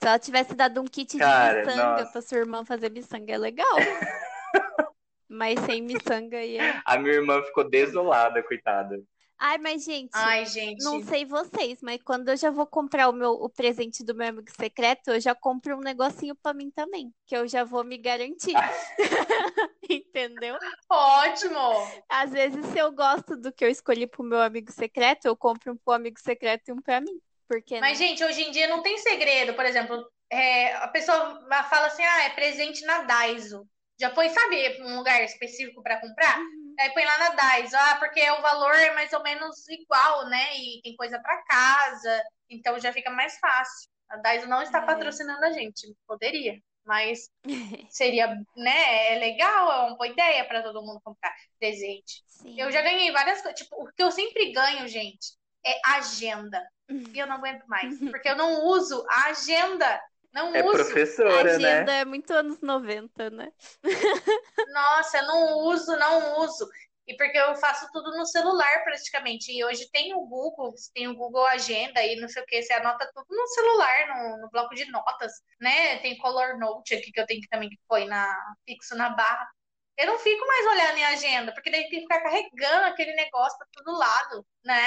[0.00, 2.12] Se ela tivesse dado um kit cara, de miçanga nossa.
[2.12, 3.76] pra sua irmã fazer miçanga, é legal.
[5.28, 6.80] Mas sem miçanga ia.
[6.86, 8.98] A minha irmã ficou desolada, coitada.
[9.38, 13.12] Ai, mas gente, Ai, gente, não sei vocês, mas quando eu já vou comprar o
[13.12, 17.12] meu o presente do meu amigo secreto, eu já compro um negocinho para mim também,
[17.26, 18.54] que eu já vou me garantir.
[19.88, 20.56] Entendeu?
[20.90, 21.60] Ótimo.
[22.08, 25.72] Às vezes, se eu gosto do que eu escolhi pro meu amigo secreto, eu compro
[25.72, 27.20] um pro amigo secreto e um para mim.
[27.48, 29.54] Porque Mas, gente, hoje em dia não tem segredo.
[29.54, 33.68] Por exemplo, é, a pessoa fala assim: ah, é presente na Daiso.
[33.98, 36.38] Já foi, sabe, um lugar específico para comprar?
[36.38, 36.65] Uhum.
[36.78, 40.56] Aí põe lá na DAIS, ah, porque o valor é mais ou menos igual, né?
[40.56, 43.90] E tem coisa para casa, então já fica mais fácil.
[44.08, 44.86] A DAIS não está é.
[44.86, 47.30] patrocinando a gente, poderia, mas
[47.90, 49.14] seria, né?
[49.14, 52.22] É legal, é uma boa ideia para todo mundo comprar presente.
[52.28, 52.60] Sim.
[52.60, 56.62] Eu já ganhei várias coisas, tipo, o que eu sempre ganho, gente, é agenda.
[57.16, 60.00] E eu não aguento mais, porque eu não uso a agenda.
[60.36, 60.74] Não é uso.
[60.74, 61.74] professora, Agenda né?
[61.76, 63.50] Agenda é muito anos 90, né?
[64.68, 66.68] Nossa, não uso, não uso.
[67.06, 69.50] E porque eu faço tudo no celular praticamente.
[69.50, 72.74] E hoje tem o Google, tem o Google Agenda e não sei o que, você
[72.74, 76.00] anota tudo no celular, no, no bloco de notas, né?
[76.00, 79.48] Tem Color Note aqui que eu tenho que também que põe na fixo na barra.
[79.96, 83.56] Eu não fico mais olhando em agenda, porque daí tem que ficar carregando aquele negócio
[83.56, 84.84] para todo lado, né?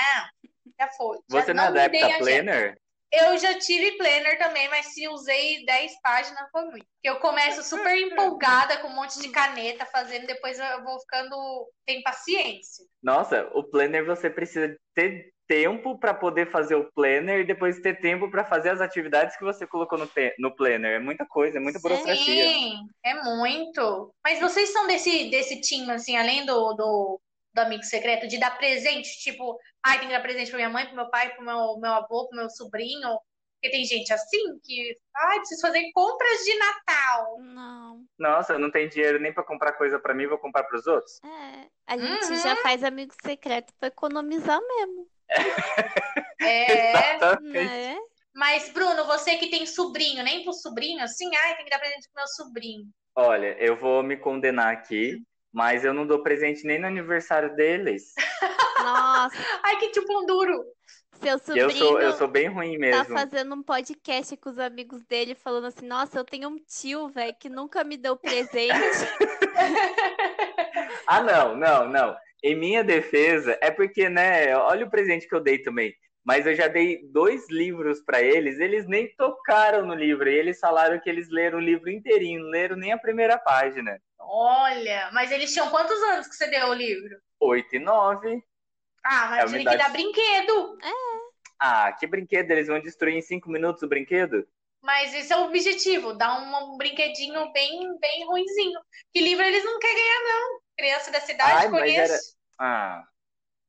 [0.79, 1.17] Já foi.
[1.27, 2.79] Você já não, não adapta planner?
[3.11, 6.85] Eu já tive planner também, mas se usei 10 páginas foi muito.
[7.03, 11.35] Eu começo super empolgada com um monte de caneta fazendo, depois eu vou ficando
[11.87, 12.85] sem paciência.
[13.01, 17.99] Nossa, o planner você precisa ter tempo para poder fazer o planner e depois ter
[17.99, 20.97] tempo para fazer as atividades que você colocou no, no planner.
[20.97, 22.15] É muita coisa, é muita burocracia.
[22.15, 24.13] Sim, é muito.
[24.23, 27.19] Mas vocês são desse, desse time, assim, além do, do
[27.53, 30.85] do amigo secreto, de dar presente, tipo, ai, tem que dar presente pra minha mãe,
[30.85, 33.19] pro meu pai, pro meu, meu avô, pro meu sobrinho.
[33.61, 37.37] Porque tem gente assim que, ai, preciso fazer compras de Natal.
[37.41, 38.05] Não.
[38.17, 41.19] Nossa, eu não tenho dinheiro nem pra comprar coisa pra mim, vou comprar pros outros.
[41.25, 41.67] É.
[41.85, 42.35] A gente Uhum.
[42.41, 45.07] já faz amigo secreto pra economizar mesmo.
[46.41, 47.15] É.
[47.15, 47.53] Exatamente.
[47.53, 47.97] Né?
[48.33, 52.07] Mas, Bruno, você que tem sobrinho, nem pro sobrinho, assim, ai, tem que dar presente
[52.13, 52.85] pro meu sobrinho.
[53.13, 55.17] Olha, eu vou me condenar aqui,
[55.51, 58.13] mas eu não dou presente nem no aniversário deles.
[58.83, 60.63] Nossa, Ai, que tipo um duro.
[61.21, 63.13] seu Eu sobrinho sou, eu sou bem ruim tá mesmo.
[63.17, 67.35] fazendo um podcast com os amigos dele, falando assim: Nossa, eu tenho um tio, velho,
[67.39, 68.69] que nunca me deu presente.
[71.07, 72.15] Ah, não, não, não.
[72.43, 75.93] Em minha defesa, é porque, né, olha o presente que eu dei também.
[76.23, 80.29] Mas eu já dei dois livros pra eles, eles nem tocaram no livro.
[80.29, 83.99] E eles falaram que eles leram o livro inteirinho, não leram nem a primeira página.
[84.19, 87.17] Olha, mas eles tinham quantos anos que você deu o livro?
[87.39, 88.43] Oito e nove.
[89.03, 90.77] Ah, É mas tinha que dar brinquedo.
[91.59, 94.47] Ah, que brinquedo, eles vão destruir em cinco minutos o brinquedo?
[94.81, 98.79] Mas esse é o objetivo, dar um, um brinquedinho bem, bem ruinzinho.
[99.13, 100.59] Que livro eles não querem ganhar, não.
[100.77, 102.37] Criança da cidade, Ai, mas conheço.
[102.57, 103.03] Ah,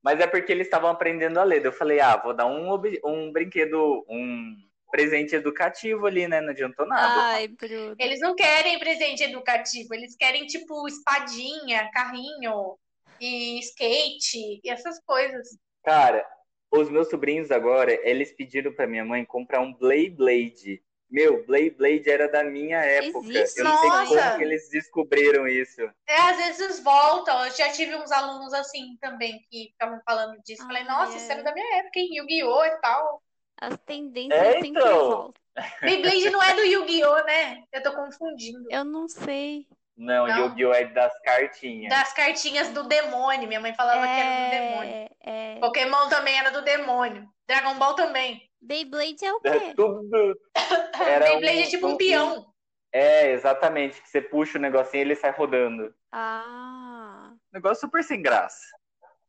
[0.02, 1.64] mas é porque eles estavam aprendendo a ler.
[1.64, 4.56] Eu falei, ah, vou dar um, ob- um brinquedo, um
[4.90, 6.40] presente educativo ali, né?
[6.40, 7.14] Não adiantou nada.
[7.14, 7.96] Ai, Bruno.
[7.98, 12.78] Eles não querem presente educativo, eles querem, tipo, espadinha, carrinho
[13.20, 15.48] e skate e essas coisas.
[15.84, 16.26] Cara,
[16.70, 20.82] os meus sobrinhos agora, eles pediram pra minha mãe comprar um Blade Blade.
[21.10, 23.26] Meu, Blade Blade era da minha época.
[23.28, 23.58] Existe?
[23.58, 24.22] Eu não sei Nossa!
[24.22, 25.82] como que eles descobriram isso.
[26.06, 27.44] É, às vezes voltam.
[27.44, 30.62] Eu já tive uns alunos assim também que ficavam falando disso.
[30.64, 31.16] Falei, Ai, nossa, é.
[31.16, 32.08] isso era da minha época, hein?
[32.12, 32.64] Yu-Gi-Oh!
[32.64, 33.22] e tal.
[33.60, 35.10] As tendências É, sempre então.
[35.10, 35.34] voltam.
[35.82, 37.64] Beyblade não é do Yu-Gi-Oh, né?
[37.72, 38.64] Eu tô confundindo.
[38.70, 39.66] Eu não sei.
[40.00, 40.46] Não, Não?
[40.46, 40.72] Yu-Gi-Oh!
[40.72, 41.90] é das cartinhas.
[41.90, 43.46] Das cartinhas do demônio.
[43.46, 44.94] Minha mãe falava que era do demônio.
[44.94, 45.10] É,
[45.56, 45.58] é.
[45.60, 47.28] Pokémon também era do demônio.
[47.46, 48.40] Dragon Ball também.
[48.62, 49.74] Beyblade é o É quê?
[49.74, 50.38] tudo.
[50.98, 52.46] Era Beyblade é tipo um peão.
[52.92, 54.00] É, exatamente.
[54.02, 55.94] Que você puxa o negocinho e ele sai rodando.
[56.12, 58.60] Ah, Negócio super sem graça.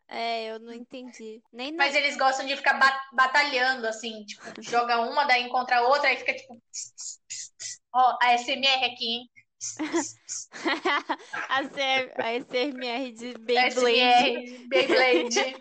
[0.08, 1.42] é, eu não entendi.
[1.52, 4.24] Nem Mas eles gostam de ficar ba- batalhando, assim.
[4.26, 6.58] Tipo, joga uma, daí encontra outra, aí fica tipo.
[7.94, 9.30] Ó, a SMR aqui, hein?
[11.50, 13.74] A, CR a SMR de Beyblade.
[13.76, 15.56] SMR, Beyblade.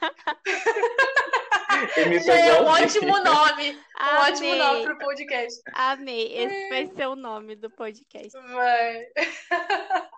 [2.24, 3.78] Já é um ótimo nome.
[4.00, 5.60] Um ótimo nome Amei, pro podcast.
[5.74, 6.32] amei.
[6.34, 8.32] Esse vai ser o nome do podcast.
[8.32, 9.04] Vai.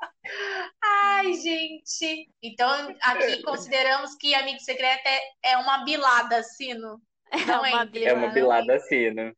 [0.85, 2.29] Ai, gente.
[2.41, 7.01] Então, aqui consideramos que Amigo Secreto é, é uma bilada, Sino.
[7.33, 7.83] É Não uma entra.
[7.83, 8.17] É bilada.
[8.19, 8.79] uma bilada
[9.15, 9.33] né?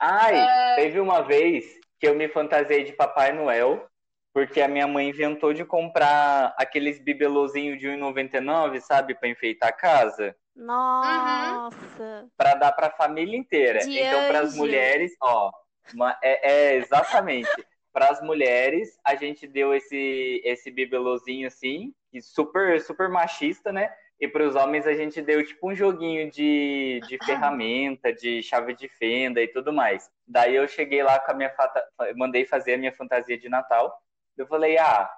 [0.00, 0.76] Ai, É.
[0.76, 1.64] teve uma vez
[2.04, 3.88] que eu me fantasiei de Papai Noel,
[4.34, 9.72] porque a minha mãe inventou de comprar aqueles bibelozinhos de 1,99, sabe, pra enfeitar a
[9.72, 12.28] casa, Nossa.
[12.36, 13.78] Pra dar pra família inteira.
[13.78, 15.50] De então, para as mulheres, ó,
[15.94, 17.48] uma- é, é exatamente.
[17.90, 23.90] Para as mulheres, a gente deu esse esse bibelozinho assim, super super machista, né?
[24.20, 28.74] E para os homens a gente deu tipo um joguinho de, de ferramenta, de chave
[28.74, 30.10] de fenda e tudo mais.
[30.26, 31.84] Daí eu cheguei lá com a minha fata,
[32.16, 33.92] mandei fazer a minha fantasia de Natal.
[34.36, 35.10] Eu falei: "Ah,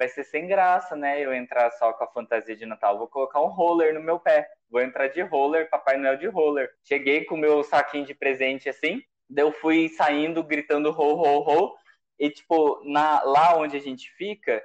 [0.00, 1.20] vai ser sem graça, né?
[1.20, 2.96] Eu entrar só com a fantasia de Natal.
[2.96, 4.48] Vou colocar um roller no meu pé.
[4.70, 6.70] Vou entrar de roller, Papai Noel de roller.
[6.82, 11.40] Cheguei com o meu saquinho de presente assim, daí eu fui saindo gritando ho ho
[11.40, 11.76] ho.
[12.18, 14.62] E tipo, na, lá onde a gente fica,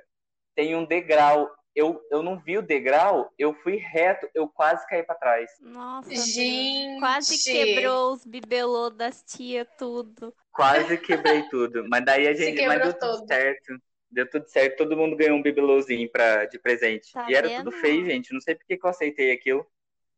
[0.55, 1.51] tem um degrau.
[1.75, 5.51] Eu, eu não vi o degrau, eu fui reto, eu quase caí para trás.
[5.59, 6.15] Nossa.
[6.15, 6.99] Gente.
[6.99, 10.33] Quase quebrou os bibelô das tia, tudo.
[10.51, 11.85] Quase quebrei tudo.
[11.89, 12.65] Mas daí a gente.
[12.65, 13.77] Mas deu tudo certo.
[14.09, 17.11] Deu tudo certo, todo mundo ganhou um bibelôzinho pra, de presente.
[17.11, 17.65] Tá e era vendo?
[17.65, 18.31] tudo feio, gente.
[18.33, 19.67] Não sei por que eu aceitei aquilo.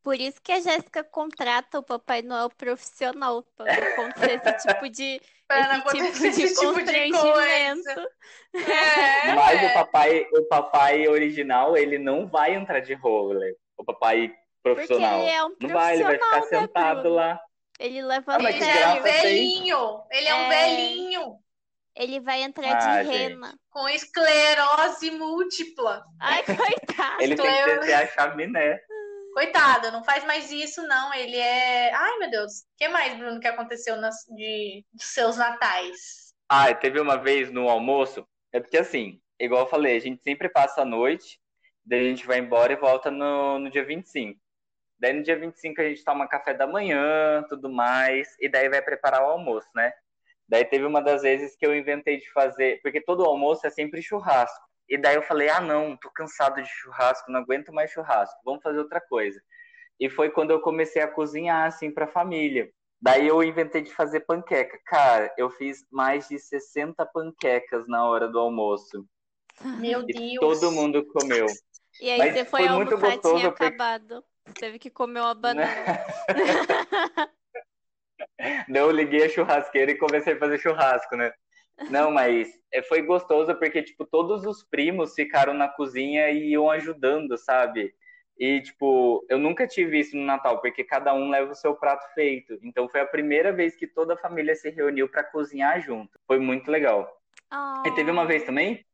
[0.08, 4.88] Por isso que a Jéssica contrata o Papai Noel profissional pra não acontecer esse tipo
[4.88, 8.00] de, Pra não esse tipo de esse tipo de constrangimento.
[8.54, 13.54] É, Mas o papai, o papai original, ele não vai entrar de roller.
[13.76, 14.28] O papai
[14.62, 15.20] Porque profissional.
[15.20, 17.14] ele é um não vai, ele vai ficar profissional, né, sentado Bruno?
[17.16, 17.40] lá.
[17.78, 20.02] Ele leva Ah, Ele é um velhinho.
[20.10, 20.48] Ele é um É.
[20.48, 21.36] velhinho.
[21.94, 23.18] Ele vai entrar Ah, de gente.
[23.18, 23.54] rena.
[23.70, 26.02] Com esclerose múltipla.
[26.18, 27.20] Ai, coitado.
[27.20, 28.80] Ele tem que descer a chaminé.
[29.38, 31.14] Coitado, não faz mais isso, não.
[31.14, 31.94] Ele é.
[31.94, 32.62] Ai, meu Deus.
[32.62, 36.34] O que mais, Bruno, que aconteceu nas, de, seus natais?
[36.48, 40.48] Ah, teve uma vez no almoço, é porque assim, igual eu falei, a gente sempre
[40.48, 41.38] passa a noite,
[41.84, 44.40] daí a gente vai embora e volta no, no dia 25.
[44.98, 48.82] Daí no dia 25 a gente toma café da manhã, tudo mais, e daí vai
[48.82, 49.92] preparar o almoço, né?
[50.48, 54.02] Daí teve uma das vezes que eu inventei de fazer, porque todo almoço é sempre
[54.02, 54.67] churrasco.
[54.88, 58.62] E daí eu falei, ah, não, tô cansado de churrasco, não aguento mais churrasco, vamos
[58.62, 59.40] fazer outra coisa.
[60.00, 62.70] E foi quando eu comecei a cozinhar, assim, pra família.
[63.00, 64.78] Daí eu inventei de fazer panqueca.
[64.86, 69.06] Cara, eu fiz mais de 60 panquecas na hora do almoço.
[69.62, 70.38] Meu E Deus.
[70.60, 71.46] todo mundo comeu.
[72.00, 74.24] E aí Mas você foi foi muito gostoso porque- acabado.
[74.46, 75.68] Você teve que comer uma banana.
[78.68, 81.32] Daí eu liguei a churrasqueira e comecei a fazer churrasco, né?
[81.90, 86.70] Não, mas é, foi gostoso porque, tipo, todos os primos ficaram na cozinha e iam
[86.70, 87.94] ajudando, sabe?
[88.38, 92.06] E, tipo, eu nunca tive isso no Natal, porque cada um leva o seu prato
[92.14, 92.58] feito.
[92.62, 96.18] Então foi a primeira vez que toda a família se reuniu para cozinhar junto.
[96.26, 97.20] Foi muito legal.
[97.52, 97.82] Oh.
[97.86, 98.84] E teve uma vez também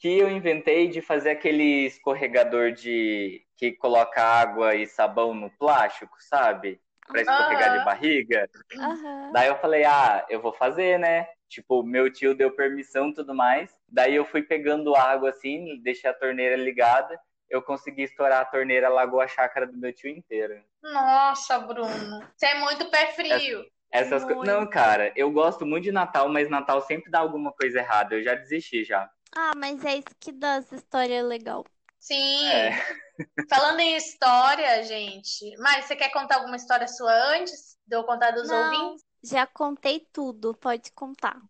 [0.00, 6.16] que eu inventei de fazer aquele escorregador de que coloca água e sabão no plástico,
[6.18, 6.80] sabe?
[7.06, 7.84] Pra escorregar de Aham.
[7.84, 8.50] barriga.
[8.80, 9.30] Aham.
[9.32, 11.28] Daí eu falei, ah, eu vou fazer, né?
[11.54, 13.70] Tipo, meu tio deu permissão e tudo mais.
[13.88, 17.16] Daí eu fui pegando água assim, deixei a torneira ligada.
[17.48, 20.64] Eu consegui estourar a torneira, alagou a chácara do meu tio inteira.
[20.82, 22.26] Nossa, Bruno.
[22.34, 23.64] Você é muito pé frio.
[23.88, 24.44] Essas coisas.
[24.44, 28.16] Não, cara, eu gosto muito de Natal, mas Natal sempre dá alguma coisa errada.
[28.16, 29.08] Eu já desisti já.
[29.36, 31.64] Ah, mas é isso que dá essa história legal.
[32.00, 32.44] Sim.
[32.48, 32.72] É.
[33.48, 35.56] Falando em história, gente.
[35.58, 39.03] Mas você quer contar alguma história sua antes de eu contar dos Não, ouvintes?
[39.24, 41.40] Já contei tudo, pode contar.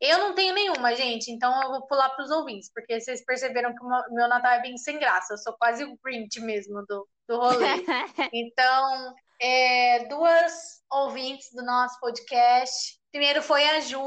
[0.00, 3.74] Eu não tenho nenhuma, gente, então eu vou pular para os ouvintes, porque vocês perceberam
[3.74, 5.34] que o meu- Natal é bem sem graça.
[5.34, 7.66] Eu sou quase o Grinch mesmo do, do rolê.
[8.34, 12.98] Então, é, duas ouvintes do nosso podcast.
[13.10, 14.00] Primeiro foi a Ju,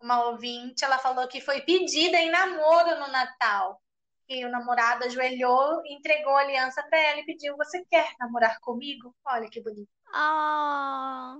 [0.00, 0.84] uma ouvinte.
[0.84, 3.80] Ela falou que foi pedida em namoro no Natal.
[4.28, 9.14] E o namorado ajoelhou, entregou a aliança para ela e pediu: Você quer namorar comigo?
[9.26, 9.90] Olha que bonito.
[10.14, 11.36] Ah,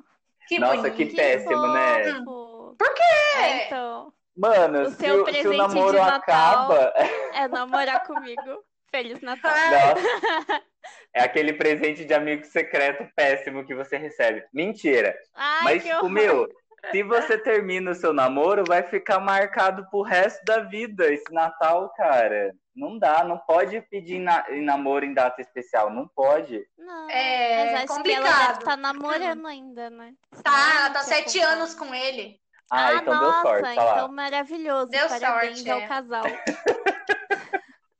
[0.46, 0.96] Que Nossa, bonito.
[0.96, 2.05] que péssimo, né?
[2.24, 2.76] fofo.
[2.78, 3.02] Por quê?
[3.38, 6.16] É, então, Mano, O se, seu o, se o presente namoro de Natal.
[6.16, 6.92] acaba.
[7.35, 8.64] é namorar comigo.
[8.90, 9.52] Feliz Natal.
[9.52, 9.94] Nossa,
[11.14, 14.44] é aquele presente de amigo secreto péssimo que você recebe.
[14.52, 15.14] Mentira.
[15.35, 16.11] Ai, Mas, que horror.
[16.11, 16.48] meu,
[16.90, 21.92] se você termina o seu namoro, vai ficar marcado pro resto da vida esse Natal,
[21.97, 22.53] cara.
[22.75, 26.66] Não dá, não pode pedir na- em namoro em data especial, não pode.
[26.79, 28.59] Não, É mas acho que ela deve complicado.
[28.61, 30.14] estar namorando ainda, né?
[30.42, 32.40] Tá, ela tá sete anos com ele.
[32.71, 33.92] Ah, então deu nossa, sorte, tá lá.
[33.97, 34.87] então maravilhoso.
[34.88, 35.87] Deu Parabéns sorte, ao é.
[35.87, 36.25] casal.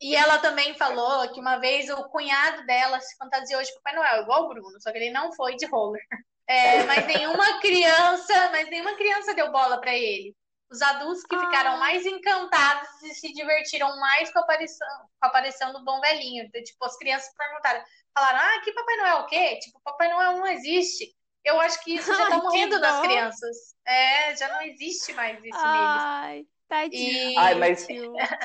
[0.01, 4.23] E ela também falou que uma vez o cunhado dela se fantasiou de Papai Noel,
[4.23, 6.03] igual o Bruno, só que ele não foi de roller.
[6.47, 10.35] É, mas nenhuma criança, mas nenhuma criança deu bola pra ele.
[10.71, 11.41] Os adultos que Ah.
[11.41, 14.89] ficaram mais encantados e se divertiram mais com a aparição,
[15.21, 16.51] com a aparição do bom velhinho.
[16.51, 17.85] Tipo, as crianças perguntaram,
[18.17, 19.59] falaram: "Ah, que Papai Noel o quê?
[19.61, 21.15] Tipo, Papai Noel não existe".
[21.45, 23.03] Eu acho que isso já Ai, tá que morrendo das dó.
[23.03, 23.57] crianças.
[23.87, 26.52] É, já não existe mais isso neles.
[26.73, 27.31] Tadinho.
[27.33, 27.87] E- Ai, mas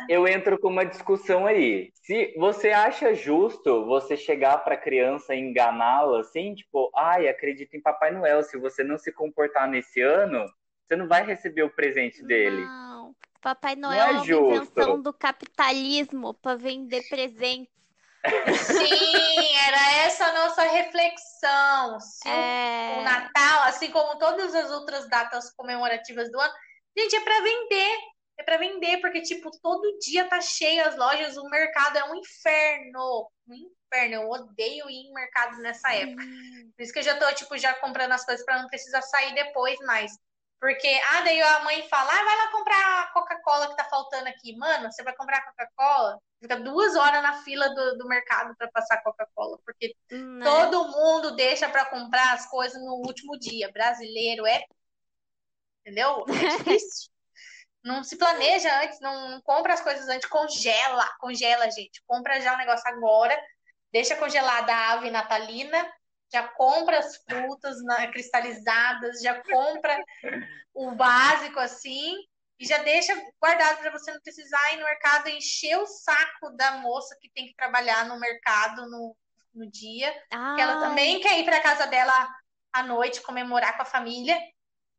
[0.09, 1.91] eu entro com uma discussão aí.
[1.93, 7.81] Se você acha justo você chegar pra criança e enganá-la assim, tipo, ai, acredita em
[7.81, 10.45] Papai Noel, se você não se comportar nesse ano,
[10.85, 12.65] você não vai receber o presente dele.
[12.65, 13.15] Não.
[13.41, 14.55] Papai Não Noel é é uma justo.
[14.81, 17.71] invenção do capitalismo para vender presentes.
[18.65, 21.99] Sim, era essa a nossa reflexão.
[22.01, 22.97] Se o- É...
[22.99, 26.53] o Natal, assim como todas as outras datas comemorativas do ano,
[26.97, 27.97] gente, é para vender.
[28.38, 32.15] É para vender, porque, tipo, todo dia tá cheio as lojas, o mercado é um
[32.15, 33.28] inferno.
[33.47, 34.13] Um inferno.
[34.15, 36.21] Eu odeio ir em mercado nessa época.
[36.21, 36.71] Sim.
[36.76, 39.34] Por isso que eu já tô, tipo, já comprando as coisas para não precisar sair
[39.34, 40.12] depois mais.
[40.60, 44.28] Porque, ah, daí a mãe fala, ah, vai lá comprar a Coca-Cola que tá faltando
[44.28, 44.56] aqui.
[44.56, 46.19] Mano, você vai comprar Coca-Cola?
[46.39, 49.58] Fica duas horas na fila do, do mercado para passar Coca-Cola.
[49.65, 50.43] Porque Né?
[50.43, 53.71] todo mundo deixa para comprar as coisas no último dia.
[53.71, 54.63] Brasileiro é.
[55.82, 56.26] Entendeu?
[56.28, 57.16] É difícil.
[57.88, 62.04] Não se planeja antes, não, não compra as coisas antes, congela, congela, gente.
[62.06, 63.36] Compra já o negócio agora,
[63.91, 65.89] deixa congelada a ave natalina,
[66.32, 69.97] já compra as frutas na- cristalizadas, já compra
[70.73, 72.15] o básico assim,
[72.60, 76.50] e já deixa guardado para você não precisar ir no mercado e encher o saco
[76.56, 79.15] da moça que tem que trabalhar no mercado no,
[79.54, 80.12] no dia,
[80.56, 82.28] que ela Ai, também quer ir para casa dela
[82.73, 84.38] à noite comemorar com a família.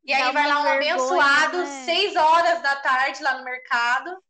[0.09, 1.65] E aí vai lá um vergonha, abençoado, né?
[1.85, 4.23] seis horas da tarde lá no mercado,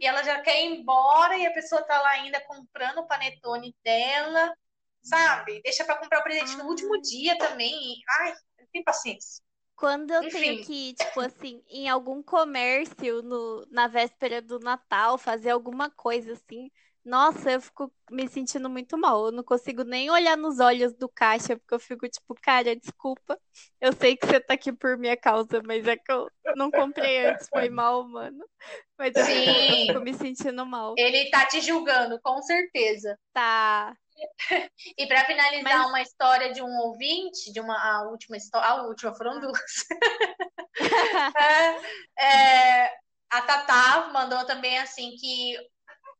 [0.00, 3.76] e ela já quer ir embora e a pessoa tá lá ainda comprando o panetone
[3.84, 4.54] dela,
[5.02, 5.60] sabe?
[5.62, 6.70] Deixa para comprar o presente no Ai.
[6.70, 7.98] último dia também.
[8.20, 8.34] Ai,
[8.72, 9.42] tem paciência.
[9.76, 10.40] Quando eu Enfim.
[10.40, 15.90] tenho que ir, tipo assim, em algum comércio no, na véspera do Natal, fazer alguma
[15.90, 16.70] coisa assim,
[17.04, 19.26] Nossa, eu fico me sentindo muito mal.
[19.26, 23.38] Eu não consigo nem olhar nos olhos do caixa, porque eu fico tipo, cara, desculpa.
[23.80, 27.26] Eu sei que você tá aqui por minha causa, mas é que eu não comprei
[27.26, 28.44] antes, foi mal, mano.
[28.98, 29.86] Mas eu, Sim.
[29.86, 30.94] fico me sentindo mal.
[30.98, 33.18] Ele tá te julgando, com certeza.
[33.32, 33.96] Tá.
[34.98, 38.82] E para finalizar Mas- uma história de um ouvinte, de uma a última história, a
[38.82, 39.60] última foram duas.
[42.18, 42.92] É, é,
[43.30, 45.56] a Tatá mandou também assim que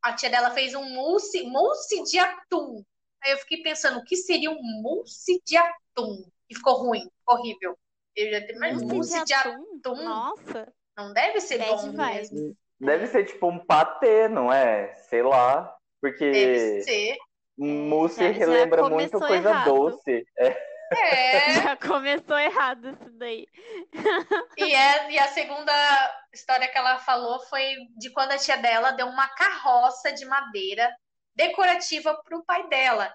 [0.02, 2.82] a tia dela fez um mousse, mousse de atum.
[3.22, 6.24] Aí eu fiquei pensando, o que seria um mousse de atum?
[6.48, 7.76] E ficou ruim, horrível.
[8.16, 10.02] Eu já tenho, mas Mousse mousse de atum atum?
[10.04, 12.56] Nossa, não deve ser Bad bom mesmo.
[12.80, 14.94] Deve ser tipo um patê, não é?
[15.08, 15.74] Sei lá.
[16.00, 17.16] Porque Deve ser.
[17.58, 19.64] mousse Já- já relembra muito começou coisa errado.
[19.74, 20.26] doce.
[20.38, 20.56] É,
[20.92, 21.50] É.
[21.62, 23.46] já começou errado isso daí.
[24.56, 25.72] E, é, e a segunda
[26.32, 30.94] história que ela falou foi de quando a tia dela deu uma carroça de madeira
[31.34, 33.14] decorativa para o pai dela.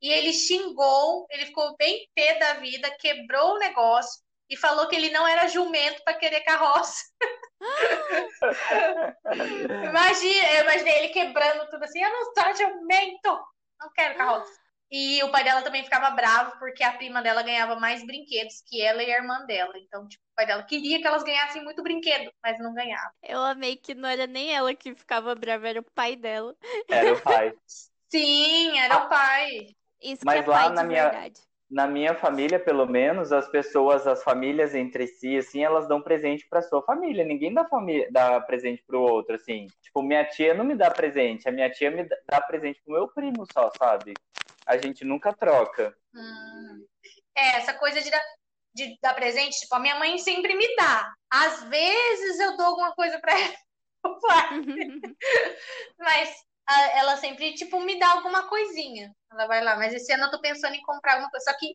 [0.00, 4.96] E ele xingou, ele ficou bem pé da vida, quebrou o negócio e falou que
[4.96, 7.04] ele não era jumento para querer carroça.
[9.88, 13.40] Imagina, eu imaginei ele quebrando tudo assim, eu não sou jumento,
[13.80, 14.61] não quero carroça.
[14.92, 18.82] E o pai dela também ficava bravo porque a prima dela ganhava mais brinquedos que
[18.82, 19.72] ela e a irmã dela.
[19.78, 23.10] Então, tipo, o pai dela queria que elas ganhassem muito brinquedo, mas não ganhava.
[23.22, 26.54] Eu amei que não era nem ela que ficava brava, era o pai dela.
[26.90, 27.54] era o pai.
[28.12, 29.74] Sim, era o pai.
[30.02, 31.40] Isso Mas que é lá pai na de minha- verdade.
[31.70, 36.46] Na minha família, pelo menos, as pessoas, as famílias entre si, assim, elas dão presente
[36.50, 37.24] para sua família.
[37.24, 39.72] Ninguém dá, família, dá presente pro outro, assim.
[39.80, 42.92] Tipo, minha tia não me dá presente, a minha tia me dá- dá presente pro
[42.92, 44.20] meu primo só, sabe?
[44.66, 45.96] A gente nunca troca.
[46.14, 46.86] Hum.
[47.36, 48.22] É, essa coisa de dar,
[48.74, 51.12] de dar presente, tipo, a minha mãe sempre me dá.
[51.30, 53.54] Às vezes eu dou alguma coisa pra ela.
[55.98, 56.34] Mas
[56.66, 59.12] a- ela sempre, tipo, me dá alguma coisinha.
[59.30, 61.50] Ela vai lá, mas esse ano eu tô pensando em comprar alguma coisa.
[61.50, 61.74] Só que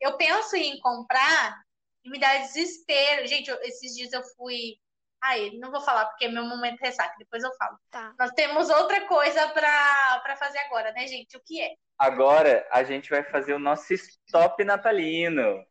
[0.00, 1.60] eu penso em comprar
[2.04, 3.26] e me dá desespero.
[3.26, 4.76] Gente, eu- esses dias eu fui.
[5.22, 7.76] Ai, não vou falar porque é meu momento ressaca, depois eu falo.
[7.90, 8.14] Tá.
[8.18, 11.36] Nós temos outra coisa pra, pra fazer agora, né, gente?
[11.36, 11.74] O que é?
[11.98, 15.64] Agora a gente vai fazer o nosso stop natalino.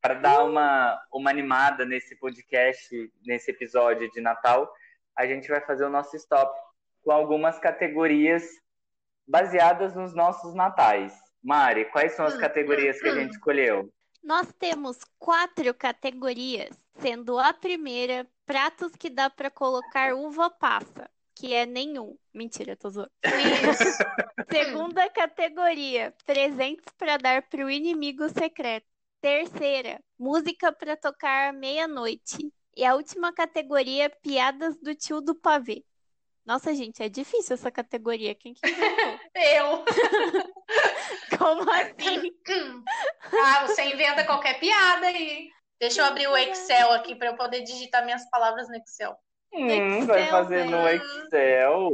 [0.00, 4.72] Para dar uma, uma animada nesse podcast, nesse episódio de Natal,
[5.16, 6.56] a gente vai fazer o nosso stop
[7.02, 8.44] com algumas categorias
[9.26, 11.14] baseadas nos nossos natais.
[11.42, 13.92] Mari, quais são as Hum, categorias que a hum, gente escolheu?
[14.22, 21.54] Nós temos quatro categorias, sendo a primeira pratos que dá pra colocar uva passa, que
[21.54, 22.16] é nenhum.
[22.32, 23.10] Mentira, tô zoando.
[23.22, 24.02] Isso.
[24.50, 28.86] Segunda categoria, presentes pra dar pro inimigo secreto.
[29.20, 32.52] Terceira, música pra tocar à meia-noite.
[32.74, 35.84] E a última categoria, piadas do tio do pavê.
[36.44, 38.34] Nossa, gente, é difícil essa categoria.
[38.34, 39.20] Quem que inventou?
[39.34, 39.84] Eu.
[41.38, 42.32] Como assim?
[43.42, 45.50] Ah, você inventa qualquer piada aí.
[45.78, 49.16] Deixa eu abrir o Excel aqui para eu poder digitar minhas palavras no Excel.
[49.56, 51.02] Hum, vai Excel, fazer no velho.
[51.02, 51.90] Excel.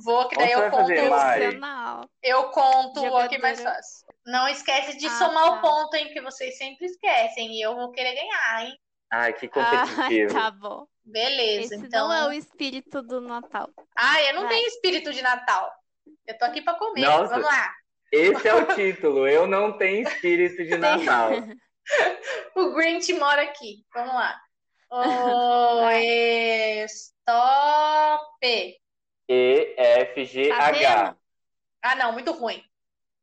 [0.00, 3.24] Vou, que daí eu vai fazer, conto, eu conto Jogadora.
[3.24, 4.06] aqui mais fácil.
[4.26, 5.50] Não esquece de Ah, somar tá.
[5.52, 6.12] o ponto, hein?
[6.12, 7.52] Que vocês sempre esquecem.
[7.52, 8.78] E eu vou querer ganhar, hein?
[9.10, 9.50] Ai, que Ah,
[10.08, 10.34] competitivo.
[10.34, 10.86] tá bom.
[11.04, 12.08] Beleza, Esse então.
[12.08, 13.70] não é o espírito do Natal.
[13.96, 14.50] Ah, eu não Vai.
[14.50, 15.72] tenho espírito de Natal.
[16.26, 17.00] Eu tô aqui para comer.
[17.00, 17.28] Nossa.
[17.34, 17.72] Vamos lá.
[18.12, 19.26] Esse é o título.
[19.26, 21.30] Eu não tenho espírito de Natal.
[22.54, 23.76] O Grinch mora aqui.
[23.94, 24.38] Vamos lá.
[24.90, 25.90] O
[26.86, 28.40] stop.
[29.30, 30.72] E, F, G, Tá H.
[31.04, 31.16] vendo?
[31.82, 32.62] Ah, não, muito ruim.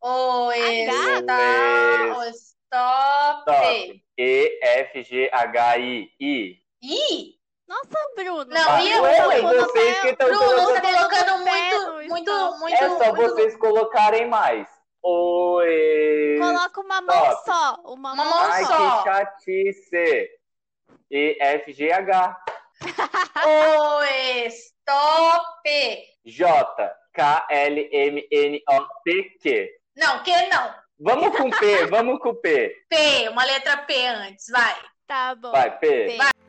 [0.02, 1.20] O H?
[1.20, 3.52] está, o stop.
[3.52, 4.04] Stop.
[4.18, 6.10] E, F, G, H, I.
[6.20, 6.60] I.
[6.84, 7.36] Ih,
[7.68, 8.46] Nossa, Bruno.
[8.46, 10.82] Não, Ah, e eu- ué, eu- mas eu- vocês que estão Bruno, você colocando...
[10.84, 12.76] tá colocando muito, muito, muito.
[12.76, 14.68] É só muito- vocês colocarem mais.
[15.02, 16.38] Oi.
[16.40, 17.46] Coloca uma mão Stop.
[17.46, 17.76] só.
[17.86, 18.98] Uma, Uma mão, mão Ai, só.
[18.98, 20.30] que chatice.
[21.12, 22.38] E, F, G, H.
[23.48, 24.04] O
[24.48, 25.70] stop.
[26.26, 29.70] J, K, L, M, N, O, P, Q.
[29.96, 30.74] Não, que não.
[31.00, 32.74] Vamos com P, vamos com P.
[32.90, 34.76] P, uma letra P antes, vai.
[35.06, 35.52] Tá bom.
[35.52, 36.18] Vai, P.
[36.18, 36.18] P.
[36.18, 36.45] Jingle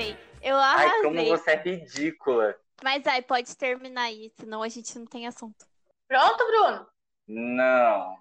[0.00, 0.18] arrasei.
[0.42, 1.02] Eu Ai, arrasei.
[1.02, 2.56] como você é ridícula.
[2.82, 5.66] Mas aí, pode terminar aí, senão a gente não tem assunto.
[6.08, 6.86] Pronto, Bruno?
[7.28, 8.18] Não.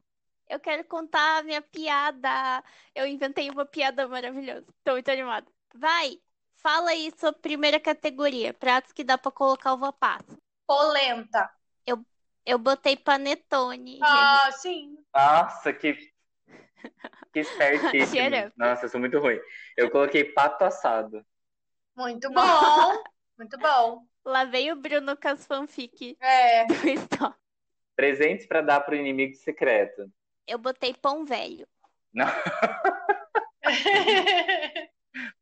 [0.50, 2.64] Eu quero contar a minha piada.
[2.94, 4.66] Eu inventei uma piada maravilhosa.
[4.84, 5.48] Tô muito animada.
[5.74, 6.20] Vai,
[6.56, 8.54] fala aí sua primeira categoria.
[8.54, 10.38] Pratos que dá pra colocar uva passa.
[10.68, 11.50] Polenta.
[12.50, 13.92] Eu botei panetone.
[13.92, 14.04] gente.
[14.04, 14.98] Ah, sim.
[15.14, 15.94] Nossa, que,
[17.32, 18.52] que espertíssimo.
[18.58, 19.40] Nossa, eu sou muito ruim.
[19.78, 21.24] Eu coloquei pato assado.
[22.00, 23.04] Muito bom.
[23.38, 24.06] Muito bom.
[24.24, 26.66] Lá veio o Bruno com as fanfic É.
[26.66, 27.36] do Stop.
[27.94, 30.10] Presentes pra dar pro inimigo secreto.
[30.48, 31.68] Eu botei pão velho.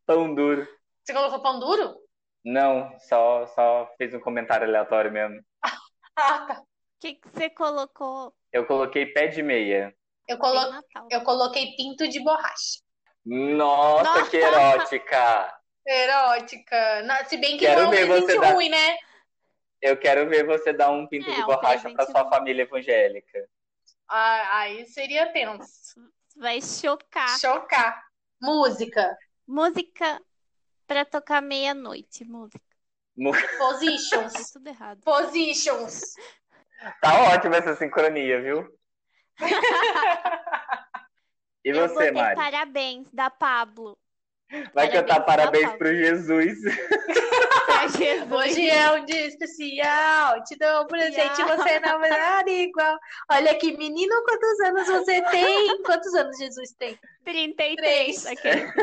[0.05, 0.67] Pão duro.
[1.03, 1.95] Você colocou pão duro?
[2.43, 5.39] Não, só, só fez um comentário aleatório mesmo.
[6.19, 6.61] Ah, tá.
[6.61, 6.65] O
[6.99, 8.33] que, que você colocou?
[8.51, 9.95] Eu coloquei pé de meia.
[10.27, 10.59] Eu, colo...
[11.11, 12.81] Eu coloquei pinto de borracha.
[13.23, 14.31] Nossa, Nossa.
[14.31, 15.56] que erótica!
[15.87, 17.01] Erótica.
[17.03, 18.97] Não, se bem que Quero não é ver um presente dar- ruim, né?
[19.81, 23.47] Eu quero ver você dar um pinto É, de borracha pra sua família evangélica.
[24.09, 25.95] Ah, aí seria tenso.
[26.35, 27.39] Vai chocar.
[27.39, 28.03] Chocar.
[28.41, 29.15] Música.
[29.47, 30.19] Música
[30.85, 32.25] pra tocar meia-noite.
[32.25, 32.59] Música.
[33.57, 34.51] Positions.
[34.51, 35.01] tudo errado.
[35.03, 36.13] Positions.
[37.01, 38.67] Tá ótima essa sincronia, viu?
[41.65, 42.35] E Eu você, botei Mari?
[42.35, 43.97] parabéns da Pablo.
[44.73, 46.57] Vai cantar parabéns, pro Jesus.
[47.97, 48.31] Jesus.
[48.31, 50.43] Hoje é um dia especial.
[50.43, 52.97] Te dou um presente, você não vai nada igual.
[53.31, 55.83] Olha aqui, menino, quantos anos você tem?
[55.83, 56.97] Quantos anos Jesus tem?
[57.25, 57.75] 33.
[57.75, 58.25] Três.
[58.25, 58.67] Aquele.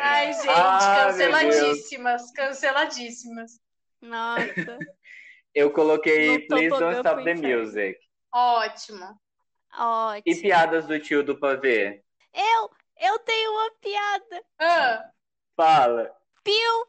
[0.00, 3.52] Ai, gente, Ah, canceladíssimas, canceladíssimas.
[4.00, 4.78] Nossa.
[5.54, 7.34] Eu coloquei Please Don't Stop the.
[7.34, 7.98] Music.
[8.32, 9.21] Ótimo.
[9.74, 10.42] E Ótimo.
[10.42, 12.02] piadas do tio do pavê?
[12.34, 12.70] Eu,
[13.00, 14.44] eu tenho uma piada.
[14.58, 15.10] Ah,
[15.56, 16.10] Fala.
[16.44, 16.86] Piu.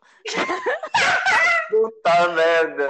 [1.70, 2.90] Puta merda.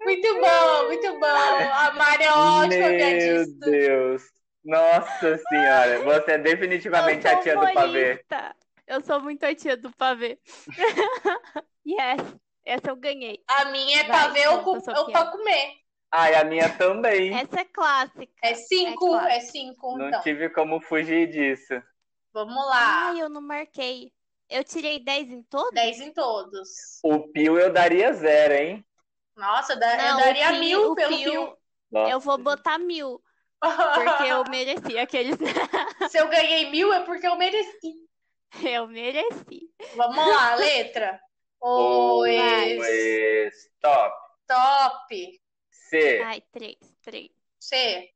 [0.00, 1.26] Muito bom, muito bom.
[1.26, 3.70] A Mari é ótima Meu piadista.
[3.70, 4.22] Deus.
[4.64, 5.98] Nossa senhora.
[6.04, 8.24] Você é definitivamente eu a tia do pavê.
[8.86, 10.38] Eu sou muito a tia do pavê.
[11.88, 12.36] yes.
[12.64, 13.42] Essa eu ganhei.
[13.48, 14.42] A minha é Vai, pra ver
[14.82, 15.72] sua ou pra comer.
[16.10, 17.34] Ai, a minha também.
[17.34, 18.32] Essa é clássica.
[18.42, 19.28] É cinco, claro.
[19.28, 20.20] é cinco, Não então.
[20.22, 21.82] tive como fugir disso.
[22.32, 23.08] Vamos lá.
[23.08, 24.12] Ai, eu não marquei.
[24.50, 25.72] Eu tirei 10 em todos?
[25.72, 26.68] Dez em todos.
[27.02, 28.84] O Pio eu daria zero, hein?
[29.36, 31.58] Nossa, eu da- eu Não, o daria Pio- mil pelo Pio- Pio.
[32.08, 33.22] Eu vou botar mil,
[33.60, 35.36] porque eu mereci aqueles.
[36.10, 37.94] Se eu ganhei mil é porque eu mereci.
[38.64, 39.70] eu mereci.
[39.94, 41.20] Vamos lá, letra.
[41.60, 44.14] O O es- Stop.
[44.46, 45.40] top.
[45.70, 46.20] C.
[46.24, 47.30] Ai, três, três.
[47.58, 48.10] C.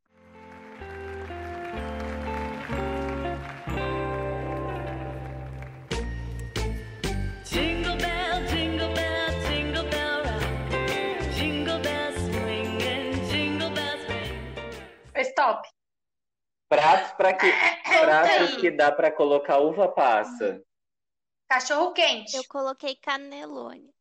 [7.45, 10.45] Jingle bell, jingle bell, jingle bell rock.
[11.37, 15.25] Jingle bells swing and jingle bells ring.
[15.25, 15.63] Stop.
[16.69, 17.53] Pratos para que
[18.01, 20.63] pratos que dá pra colocar uva passa.
[21.53, 22.35] Cachorro quente.
[22.35, 23.93] Eu coloquei canelone.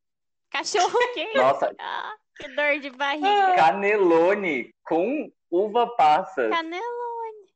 [0.49, 1.35] Cachorro quente.
[1.35, 3.55] Nossa, Ah, que dor de barriga.
[3.55, 6.47] canelone com uva passa.
[6.47, 7.53] Canelone.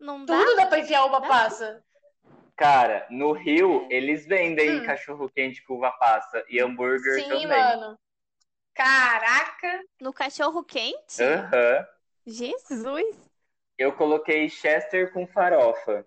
[0.00, 0.36] Não dá?
[0.36, 1.80] Tudo dá pra enfiar uma passa.
[2.56, 4.84] Cara, no Rio eles vendem Hum.
[4.84, 7.46] cachorro quente com uva passa e hambúrguer Sim, também.
[7.46, 7.96] mano.
[8.74, 9.80] Caraca.
[10.00, 11.22] No cachorro quente?
[11.22, 11.86] Aham.
[12.26, 13.16] Jesus.
[13.78, 16.04] Eu coloquei Chester com farofa.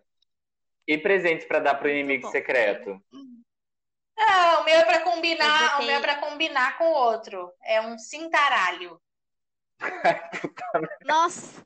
[0.88, 2.32] E presentes pra dar pro inimigo bom.
[2.32, 3.02] secreto.
[4.20, 7.52] Ah, o meu é pra combinar, botei- o meu é pra combinar com o outro.
[7.64, 9.00] É um cintaralho.
[11.06, 11.66] Nossa.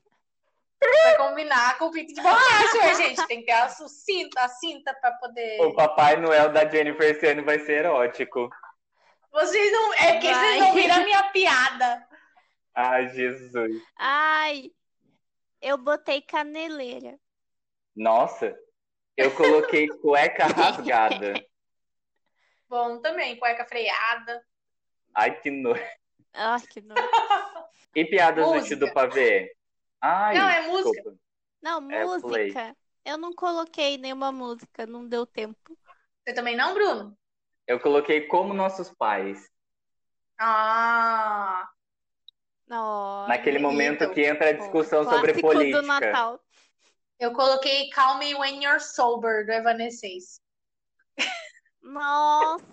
[0.78, 3.24] Pra combinar com o pinto de borracha, gente.
[3.28, 5.60] Tem que ter a su- cinta, a cinta pra poder.
[5.60, 8.50] O Papai Noel da Jennifer esse ano vai ser erótico.
[9.30, 9.94] Vocês não.
[9.94, 10.34] É que Vai.
[10.34, 12.08] vocês não viram a minha piada.
[12.74, 13.80] Ai, Jesus.
[13.96, 14.72] Ai.
[15.60, 17.16] Eu botei caneleira.
[17.94, 18.58] Nossa,
[19.22, 21.34] eu coloquei cueca rasgada.
[22.68, 24.42] Bom também, cueca freada.
[25.14, 25.82] Ai, que nojo.
[26.32, 27.02] Ai, que nojo.
[27.94, 28.68] E piadas do Música.
[28.68, 29.54] tio do pavê?
[30.00, 30.90] Ai, Não, é música.
[30.92, 31.18] desculpa.
[31.62, 32.76] Não, É, música.
[33.04, 35.76] Eu não coloquei nenhuma música, não deu tempo.
[36.24, 37.16] Você também não, Bruno?
[37.66, 39.48] Eu coloquei como nossos pais.
[40.38, 41.68] Ah.
[42.66, 45.80] Nossa, Naquele momento que entra a discussão sobre Clássico política.
[45.82, 46.40] do Natal.
[47.22, 50.40] Eu coloquei Call Me When You're Sober, do Evanescence.
[51.80, 52.64] Nossa!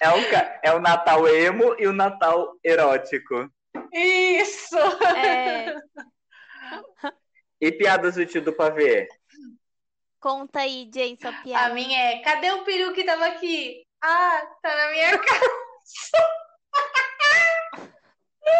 [0.00, 0.16] É o,
[0.62, 3.50] é o Natal emo e o Natal erótico.
[3.92, 4.78] Isso!
[5.14, 5.74] É,
[7.60, 9.06] E piadas do tio do pavê?
[10.18, 11.74] conta aí, Jane, sua A piada.
[11.74, 13.84] minha é: cadê o peru que tava aqui?
[14.02, 15.50] Ah, tá na minha casa.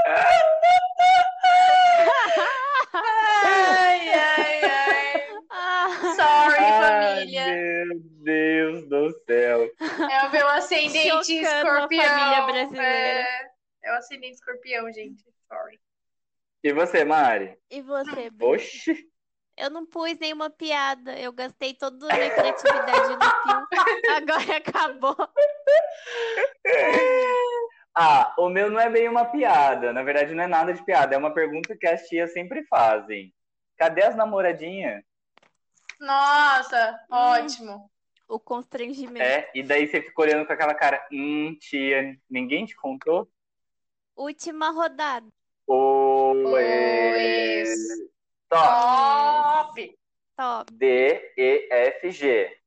[2.92, 5.28] ai, ai, ai.
[5.50, 6.70] Ah, Sorry, Ai,
[10.48, 12.04] ascendente Chocando a escorpião.
[12.04, 12.84] família brasileira.
[12.84, 13.50] É,
[13.84, 15.24] é o ascendente escorpião, gente.
[15.48, 15.80] Sorry.
[16.62, 17.56] E você, Mari?
[17.70, 18.46] E você, Bri?
[18.46, 19.08] Oxi.
[19.56, 21.18] Eu não pus nenhuma piada.
[21.18, 23.66] Eu gastei toda a minha criatividade no pio.
[24.16, 25.16] Agora acabou.
[27.92, 29.92] Ah, o meu não é bem uma piada.
[29.92, 31.12] Na verdade, não é nada de piada.
[31.14, 33.34] É uma pergunta que as tias sempre fazem.
[33.76, 35.02] Cadê as namoradinhas?
[35.98, 37.16] Nossa, Hum.
[37.16, 37.90] ótimo.
[38.30, 39.20] O constrangimento.
[39.20, 43.28] É, e daí você fica olhando com aquela cara, hum, tia, ninguém te contou?
[44.16, 45.26] Última rodada.
[45.66, 46.52] Top.
[48.48, 49.98] Top.
[50.36, 50.72] Top.
[50.72, 52.59] D, E, F, G.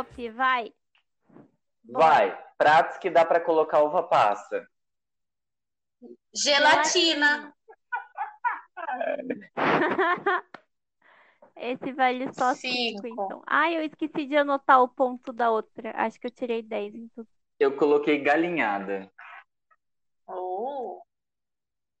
[0.00, 0.72] Top, vai.
[1.84, 2.44] Vai.
[2.56, 4.66] Pratos que dá pra colocar uva passa.
[6.34, 7.54] Gelatina.
[11.54, 13.02] Esse vale só Cinco.
[13.02, 13.42] 5, então.
[13.46, 15.92] Ai, eu esqueci de anotar o ponto da outra.
[15.94, 17.28] Acho que eu tirei 10 em tudo.
[17.58, 19.12] Eu coloquei galinhada.
[20.26, 21.02] Oh.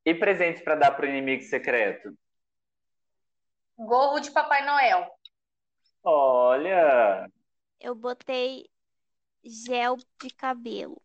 [0.06, 2.16] E presente pra dar pro inimigo secreto?
[3.76, 5.06] Gorro de Papai Noel.
[6.02, 7.28] Olha,
[7.80, 8.68] Eu botei
[9.42, 11.00] gel de cabelo.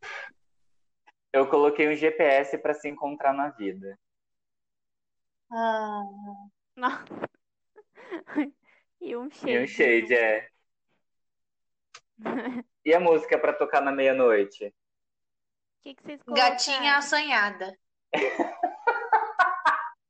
[1.32, 3.98] eu coloquei um GPS pra se encontrar na vida.
[5.52, 6.02] Ah,
[6.76, 7.06] Nossa.
[9.02, 9.58] E um E shade.
[9.58, 10.50] um shade, é.
[12.84, 14.68] E a música pra tocar na meia-noite?
[14.68, 14.74] O
[15.84, 16.52] que, que vocês colocaram?
[16.52, 17.78] gatinha assanhada.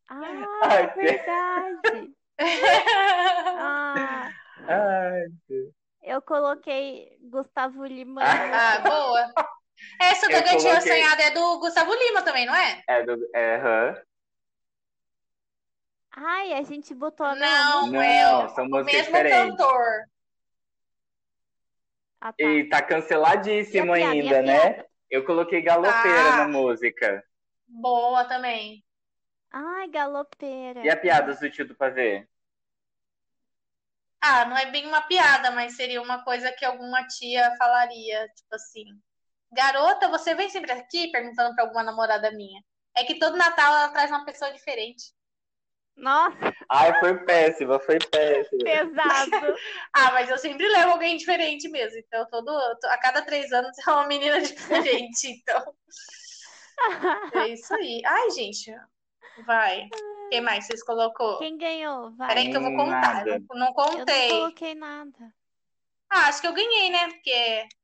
[0.07, 0.21] Ah,
[0.63, 2.13] Ai, é que- verdade.
[3.57, 4.29] Ah,
[4.67, 5.27] Ai,
[6.05, 8.21] eu coloquei Gustavo Lima.
[8.23, 9.33] Ah, boa.
[9.99, 12.81] Essa da Eu gatinha coloquei- assanhada é do Gustavo Lima também, não é?
[12.87, 13.29] é do.
[13.35, 14.03] É.
[16.17, 18.05] Ai, a gente botou a Não, música.
[18.05, 19.49] é Não, o, são o músicas mesmo diferentes.
[19.57, 20.03] cantor.
[22.21, 22.43] Ah, tá.
[22.43, 24.59] E tá canceladíssimo piada, ainda, né?
[24.73, 24.87] piada?
[25.09, 26.37] Eu coloquei galopeira Ah.
[26.37, 27.23] na música.
[27.67, 28.83] Boa também.
[29.51, 30.81] Ai, galopeira.
[30.85, 32.27] E a piada do tio do pavê?
[34.21, 38.55] Ah, não é bem uma piada, mas seria uma coisa que alguma tia falaria, tipo
[38.55, 38.85] assim.
[39.51, 42.61] Garota, você vem sempre aqui perguntando pra alguma namorada minha.
[42.95, 45.13] É que todo Natal ela traz uma pessoa diferente.
[45.95, 48.63] Nossa, Ai, foi péssima, foi péssima.
[48.63, 49.55] pesado.
[49.93, 51.97] Ah, mas eu sempre levo alguém diferente mesmo.
[51.99, 52.49] Então, todo,
[52.85, 55.27] a cada três anos é uma menina diferente.
[55.29, 55.73] Então,
[57.33, 58.01] é isso aí.
[58.05, 58.75] Ai, gente,
[59.43, 59.89] vai.
[60.29, 61.37] Quem mais vocês colocou?
[61.39, 62.11] Quem ganhou?
[62.15, 62.27] Vai.
[62.29, 63.15] Peraí que eu vou contar.
[63.15, 63.29] Nada.
[63.29, 64.29] Eu não, não Eu contei.
[64.29, 65.33] não coloquei nada.
[66.09, 67.07] Ah, acho que eu ganhei, né?
[67.09, 67.67] Porque.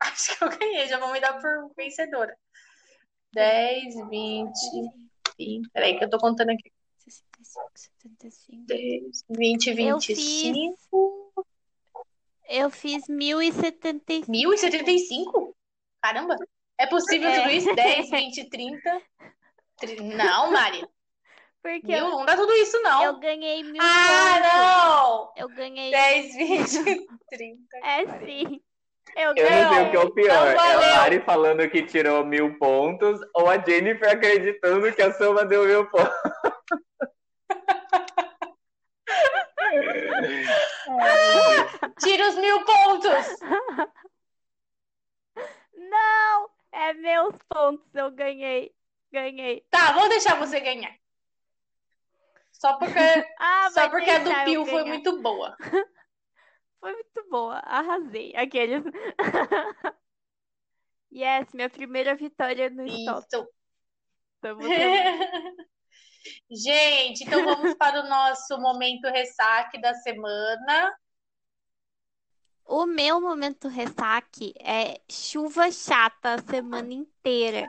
[0.00, 2.36] Acho que eu ganhei, já vão me dar por vencedora.
[3.32, 4.52] 10, 20,
[5.38, 5.70] 20.
[5.70, 6.70] Peraí, que eu tô contando aqui.
[6.98, 8.66] 65, 75.
[8.66, 11.46] 10, 20, Eu 25.
[12.46, 14.30] Eu fiz 1075.
[14.30, 15.56] 1075?
[16.02, 16.36] Caramba!
[16.78, 17.40] É possível É.
[17.40, 17.74] tudo isso?
[17.74, 19.02] 10, 20, 30?
[19.78, 20.86] Tri- Não, Mari.
[21.62, 23.20] Porque Mil, eu, não dá tudo isso, eu não.
[23.20, 24.52] ganhei mil Ah, pontos.
[24.52, 25.32] não!
[25.36, 25.90] Eu ganhei.
[25.90, 27.76] 10, 20, 30.
[27.82, 28.60] É sim.
[29.16, 30.46] Eu Eu não sei o que é o pior.
[30.48, 30.96] É a.
[30.98, 35.86] Mari falando que tirou mil pontos ou a Jennifer acreditando que a soma deu mil
[35.88, 36.12] pontos.
[42.00, 43.26] Tira os mil pontos!
[45.74, 46.48] Não!
[46.74, 47.86] É meus pontos.
[47.94, 48.74] Eu ganhei.
[49.12, 49.64] Ganhei.
[49.70, 50.92] Tá, vou deixar você ganhar.
[52.50, 52.94] Só porque,
[53.38, 55.56] Ah, só porque a do Pio foi muito boa.
[56.80, 57.60] Foi muito boa.
[57.60, 58.34] Arrasei.
[58.36, 58.84] Aqueles.
[61.10, 63.26] yes, minha primeira vitória no stop.
[63.26, 63.48] Isso.
[66.50, 70.94] Gente, então vamos para o nosso momento ressaque da semana.
[72.66, 77.68] O meu momento ressaque é chuva chata a semana inteira.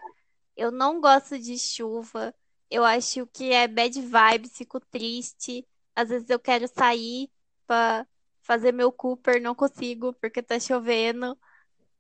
[0.56, 2.34] Eu não gosto de chuva.
[2.70, 5.68] Eu acho que é bad vibes, fico triste.
[5.96, 7.30] Às vezes eu quero sair
[7.68, 8.08] pra
[8.42, 11.38] fazer meu Cooper, não consigo porque tá chovendo.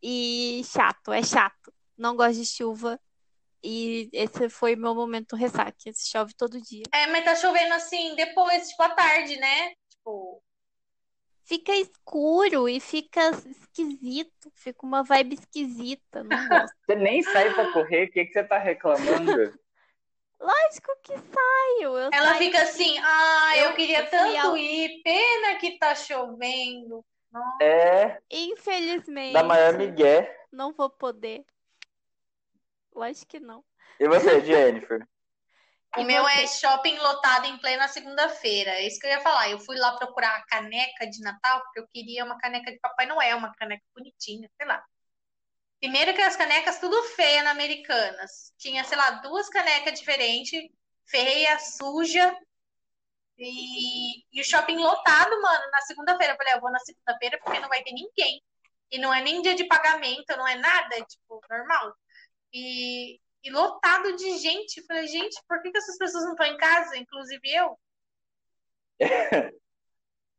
[0.01, 1.73] E chato, é chato.
[1.97, 2.99] Não gosto de chuva.
[3.63, 5.91] E esse foi meu momento ressaque.
[5.95, 6.83] Chove todo dia.
[6.93, 9.73] É, mas tá chovendo assim, depois, tipo, à tarde, né?
[9.89, 10.41] Tipo,
[11.45, 14.51] Fica escuro e fica esquisito.
[14.55, 16.23] Fica uma vibe esquisita.
[16.23, 16.75] Não gosto.
[16.85, 19.31] Você nem sai pra correr, o que, que você tá reclamando?
[20.39, 21.97] Lógico que saio.
[21.97, 25.93] Eu ela saio fica assim, ah, eu Eu- queria tanto ao- ir, pena que tá
[25.95, 27.05] chovendo.
[27.31, 27.57] Não.
[27.61, 30.35] É, Infelizmente, da maior migué.
[30.51, 31.43] não vou poder.
[32.93, 33.63] Lógico que não.
[33.99, 35.05] E você, Jennifer?
[35.97, 38.71] O meu é shopping lotado em plena segunda-feira.
[38.71, 39.49] É isso que eu ia falar.
[39.49, 43.05] Eu fui lá procurar a caneca de Natal, porque eu queria uma caneca de Papai
[43.05, 44.83] Noel, uma caneca bonitinha, sei lá.
[45.79, 48.53] Primeiro que as canecas tudo feia na Americanas.
[48.57, 50.69] Tinha, sei lá, duas canecas diferentes,
[51.05, 52.37] feia, suja.
[53.37, 56.33] E, e o shopping lotado, mano, na segunda-feira.
[56.33, 58.41] Eu falei, eu vou na segunda-feira porque não vai ter ninguém.
[58.91, 61.95] E não é nem dia de pagamento, não é nada, é tipo, normal.
[62.53, 64.79] E, e lotado de gente.
[64.79, 66.97] Eu falei, gente, por que, que essas pessoas não estão em casa?
[66.97, 67.79] Inclusive eu.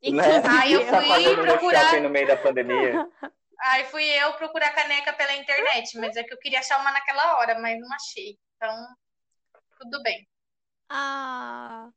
[0.03, 3.09] Inclusive, Aí eu tá fui no procurar- no meio da pandemia?
[3.59, 7.39] Aí fui eu procurar caneca pela internet, mas é que eu queria achar uma naquela
[7.39, 8.37] hora, mas não achei.
[8.57, 8.87] Então,
[9.81, 10.29] tudo bem.
[10.91, 11.89] Ah,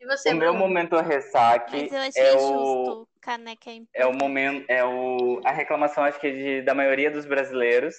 [0.00, 3.08] E você, O meu momento ressaque mas eu achei é o.
[3.20, 3.80] Caneca é é o
[4.10, 4.18] importante.
[4.22, 7.94] momento, é o, a reclamação, acho que é de, da maioria dos brasileiros,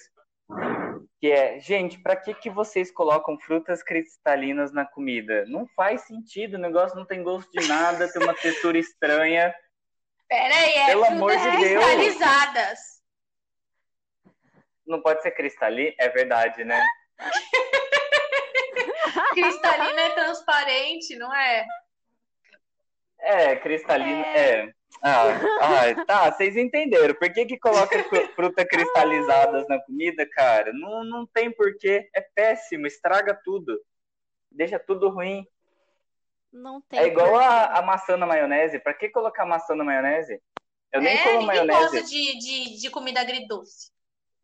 [1.24, 5.46] que é, gente, pra que que vocês colocam frutas cristalinas na comida?
[5.46, 9.54] Não faz sentido, o negócio não tem gosto de nada, tem uma textura estranha.
[10.28, 11.82] Pera aí, é Pelo amor de Deus.
[11.82, 12.78] cristalizadas.
[14.86, 15.94] Não pode ser cristalino?
[15.98, 16.78] É verdade, né?
[19.32, 21.64] Cristalina é transparente, não é?
[23.18, 24.70] É, cristalino, é.
[25.02, 25.24] Ah,
[25.60, 27.14] ah, tá, vocês entenderam.
[27.14, 30.72] Por que que coloca fru- fruta cristalizadas na comida, cara?
[30.72, 32.08] Não, não tem porquê.
[32.14, 33.78] É péssimo, estraga tudo.
[34.50, 35.46] Deixa tudo ruim.
[36.52, 37.00] Não tem.
[37.00, 38.78] É igual a, a maçã na maionese.
[38.78, 40.40] Pra que colocar maçã na maionese?
[40.92, 41.78] Eu nem é, como maionese.
[41.80, 43.92] gosta de, de, de comida agridoce.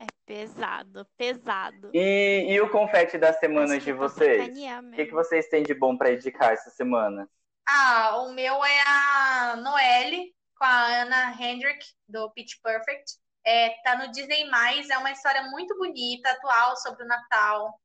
[0.01, 1.91] É pesado, pesado.
[1.95, 4.49] E, e o confete das semanas de vocês?
[4.49, 7.29] O que, que vocês têm de bom pra indicar essa semana?
[7.69, 13.19] Ah, o meu é a Noelle, com a Anna Hendrick, do Pitch Perfect.
[13.47, 14.47] É, tá no Disney+,
[14.91, 17.81] é uma história muito bonita, atual, sobre o Natal.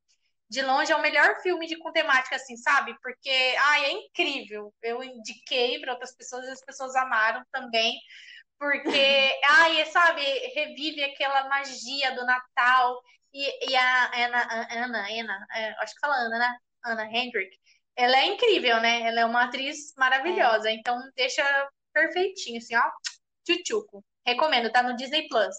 [0.50, 2.94] De longe é o melhor filme de com temática, assim, sabe?
[3.00, 4.72] Porque, ai, é incrível.
[4.82, 7.98] Eu indiquei para outras pessoas e as pessoas amaram também.
[8.58, 10.22] Porque, ai, é, sabe,
[10.54, 13.00] revive aquela magia do Natal.
[13.32, 16.56] E, e a Ana, Ana, Ana, é, acho que fala Ana, né?
[16.84, 17.56] Ana Hendrick.
[17.96, 19.00] Ela é incrível, né?
[19.00, 20.70] Ela é uma atriz maravilhosa.
[20.70, 21.42] Então, deixa
[21.96, 22.82] perfeitinho, assim, ó.
[23.44, 24.04] Tchutchuco.
[24.26, 25.54] Recomendo, tá no Disney Plus.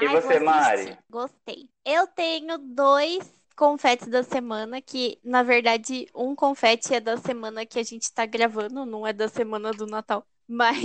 [0.00, 0.80] E Ai, você, Mari?
[0.82, 0.98] assistir.
[1.10, 1.68] Gostei.
[1.84, 7.78] Eu tenho dois confetes da semana, que na verdade um confete é da semana que
[7.78, 10.24] a gente tá gravando, não é da semana do Natal.
[10.46, 10.76] Mas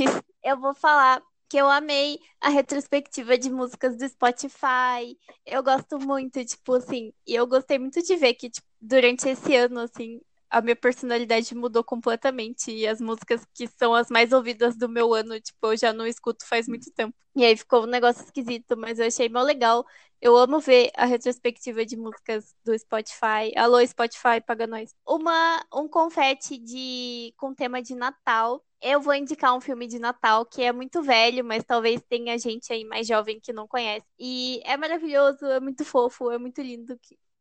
[0.44, 5.18] eu vou falar que eu amei a retrospectiva de músicas do Spotify.
[5.46, 9.56] Eu gosto muito, tipo assim, e eu gostei muito de ver que tipo, durante esse
[9.56, 10.20] ano, assim,
[10.56, 12.72] a minha personalidade mudou completamente.
[12.72, 16.08] E as músicas que são as mais ouvidas do meu ano, tipo, eu já não
[16.08, 17.14] escuto faz muito tempo.
[17.36, 19.86] E aí ficou um negócio esquisito, mas eu achei mó legal.
[20.22, 23.52] Eu amo ver a retrospectiva de músicas do Spotify.
[23.58, 24.96] Alô, Spotify, paga nós.
[25.06, 28.64] Uma, um confete de, com tema de Natal.
[28.82, 32.72] Eu vou indicar um filme de Natal que é muito velho, mas talvez tenha gente
[32.72, 34.06] aí mais jovem que não conhece.
[34.18, 36.98] E é maravilhoso, é muito fofo, é muito lindo.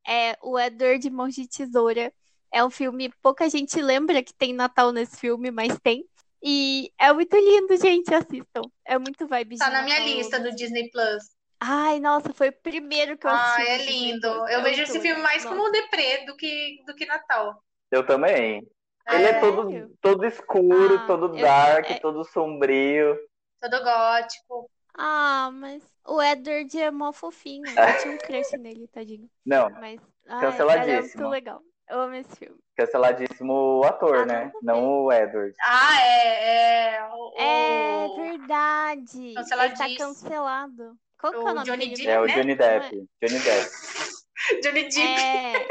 [0.07, 2.13] É o Edward de Mãos de Tesoura.
[2.55, 6.09] É um filme, pouca gente lembra que tem Natal nesse filme, mas tem.
[6.41, 8.63] E é muito lindo, gente, assistam.
[8.85, 10.55] É muito vibe Tá na minha lista do.
[10.55, 11.25] Disney Plus.
[11.59, 13.61] Ai, nossa, foi o primeiro que eu assisti.
[13.61, 14.21] Ah, é lindo.
[14.21, 14.51] Plus.
[14.53, 15.57] Eu É vejo esse filme mais Nossa.
[15.57, 17.61] como deprê do que, do que Natal.
[17.91, 18.65] Eu também.
[19.11, 23.19] Ele é É, todo, todo escuro, Ah, todo eu- dark, é- todo sombrio.
[23.61, 24.71] todo gótico.
[24.97, 27.65] Ah, mas o Edward é mó fofinho.
[27.67, 29.29] Eu tinha um crush nele, tadinho.
[29.45, 30.93] Não, Mas, ai, Canceladíssimo.
[30.93, 31.63] era muito legal.
[31.89, 32.57] Eu amo esse filme.
[32.77, 34.53] canceladíssimo o ator, Ah, né?
[34.63, 35.55] não, Não o Edward.
[35.63, 36.95] Ah, é.
[36.97, 39.19] é o, É verdade.
[39.21, 39.99] Ele tá Canceladíssimo.
[39.99, 40.97] cancelado.
[41.21, 41.97] Qual que é O nome Johnny dele?
[41.97, 42.35] Depp, É o né?
[42.35, 43.09] Johnny Depp.
[43.23, 43.71] Johnny Depp.
[44.63, 45.01] Johnny Depp.
[45.01, 45.69] É.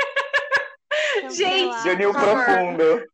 [1.29, 1.83] Gente.
[1.83, 2.13] Johnny o.
[2.13, 3.05] Profundo.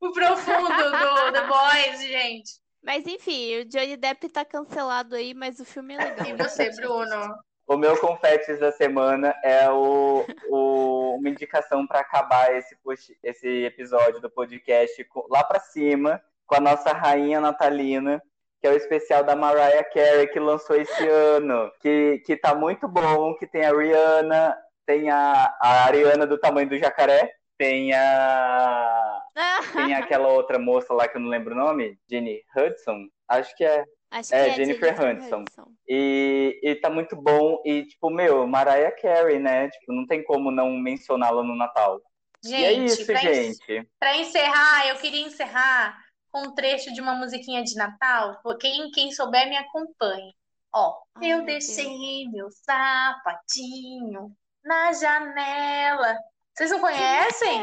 [0.00, 2.50] O profundo do The Boys, gente.
[2.82, 6.26] Mas enfim, o Johnny Depp tá cancelado aí, mas o filme é legal.
[6.26, 7.34] E você, Bruno?
[7.66, 12.76] O meu confetes da semana é o, o- uma indicação para acabar esse,
[13.22, 18.22] esse episódio do podcast lá para cima com a nossa rainha natalina,
[18.60, 22.86] que é o especial da Mariah Carey que lançou esse ano, que, que tá muito
[22.88, 29.22] bom, que tem a Rihanna, tem a, a Ariana do tamanho do jacaré, tem a
[29.72, 33.64] tem aquela outra moça lá que eu não lembro o nome, Jenny Hudson, acho que
[33.64, 33.84] é.
[34.12, 35.44] Acho É, que é Jennifer Hudson.
[35.88, 37.60] E, e tá muito bom.
[37.64, 39.68] E, tipo, meu, Mariah Carey, né?
[39.70, 42.00] Tipo, não tem como não mencioná-la no Natal.
[42.44, 43.88] Gente, e é isso, pra, en- gente.
[43.98, 45.96] pra encerrar, eu queria encerrar
[46.30, 48.40] com um trecho de uma musiquinha de Natal?
[48.60, 50.34] Quem, quem souber, me acompanhe.
[50.74, 51.66] Ó, Ai, eu meu Deus.
[51.66, 54.30] deixei meu sapatinho
[54.64, 56.16] na janela.
[56.54, 57.60] Vocês não conhecem?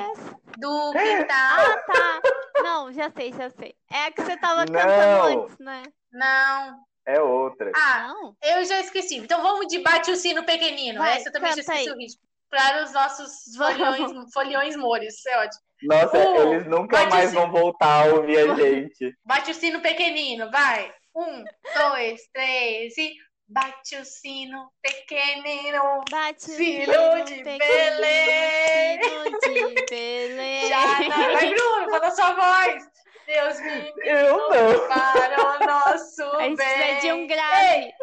[0.57, 1.57] Do que tá.
[1.57, 2.21] Ah, tá.
[2.63, 3.73] Não, já sei, já sei.
[3.91, 4.73] É a que você tava Não.
[4.73, 5.83] cantando antes, né?
[6.11, 6.79] Não.
[7.05, 7.71] É outra.
[7.75, 8.35] Ah, Não.
[8.43, 9.17] eu já esqueci.
[9.17, 10.99] Então vamos de bate o sino pequenino.
[10.99, 11.89] Vai, Essa eu também já esqueci aí.
[11.89, 12.21] o ritmo.
[12.49, 15.15] Para os nossos folhões, folhões mores.
[15.15, 15.61] Isso é ótimo.
[15.83, 19.15] Nossa, Uh, eles nunca mais vão voltar a ouvir a gente.
[19.25, 20.93] Bate o sino pequenino, vai.
[21.15, 21.43] Um,
[21.75, 23.13] dois, três e
[23.47, 26.03] bate o sino pequenino.
[26.11, 28.99] Bate o Filho sino de pequenino, Belém.
[29.43, 30.67] Filho de Belém.
[30.69, 32.83] Já não vai, Bruno, fala sua voz.
[33.29, 34.87] Deus me Eu não.
[34.87, 36.67] para o nosso A gente bem.
[36.67, 37.75] precisa de um grave.
[37.75, 37.93] Ei,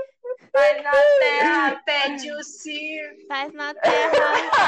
[0.52, 2.96] Vai na terra, pede o sim.
[3.28, 4.12] Faz na terra.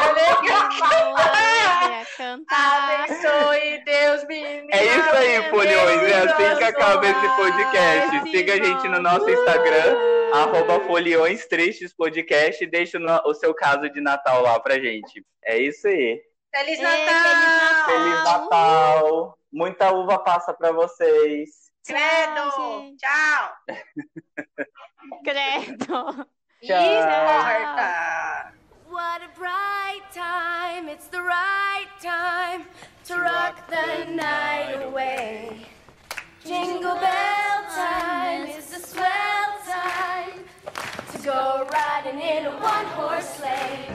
[0.08, 0.52] Alegre.
[0.82, 3.04] alegre a cantar.
[3.04, 4.66] Abençoe Deus, menina.
[4.72, 6.02] É isso aí, Folhões.
[6.02, 8.30] É assim que acaba esse podcast.
[8.30, 9.96] Siga a gente no nosso Instagram,
[10.34, 15.24] arroba Foliões Tristes Podcast, e deixa o seu caso de Natal lá pra gente.
[15.44, 16.20] É isso aí.
[16.54, 17.86] Feliz Ei, Natal.
[17.86, 19.37] Feliz Natal.
[19.52, 21.70] Muita uva passa pra vocês.
[21.86, 22.50] Credo.
[22.50, 22.96] Tchau.
[22.98, 23.58] Tchau.
[25.24, 26.26] Credo.
[26.60, 28.52] Importa.
[28.90, 32.64] What a bright time, it's the right time
[33.04, 35.66] to rock the night away.
[36.44, 40.44] Jingle bell time, it's the swell time
[41.12, 43.88] to go riding in a one horse sleigh.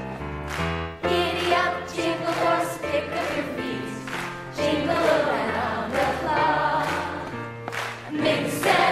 [1.03, 3.62] Giddy up, jingle horse, pick up your feet,
[4.55, 6.87] Jingle around the clock.
[8.11, 8.82] Mix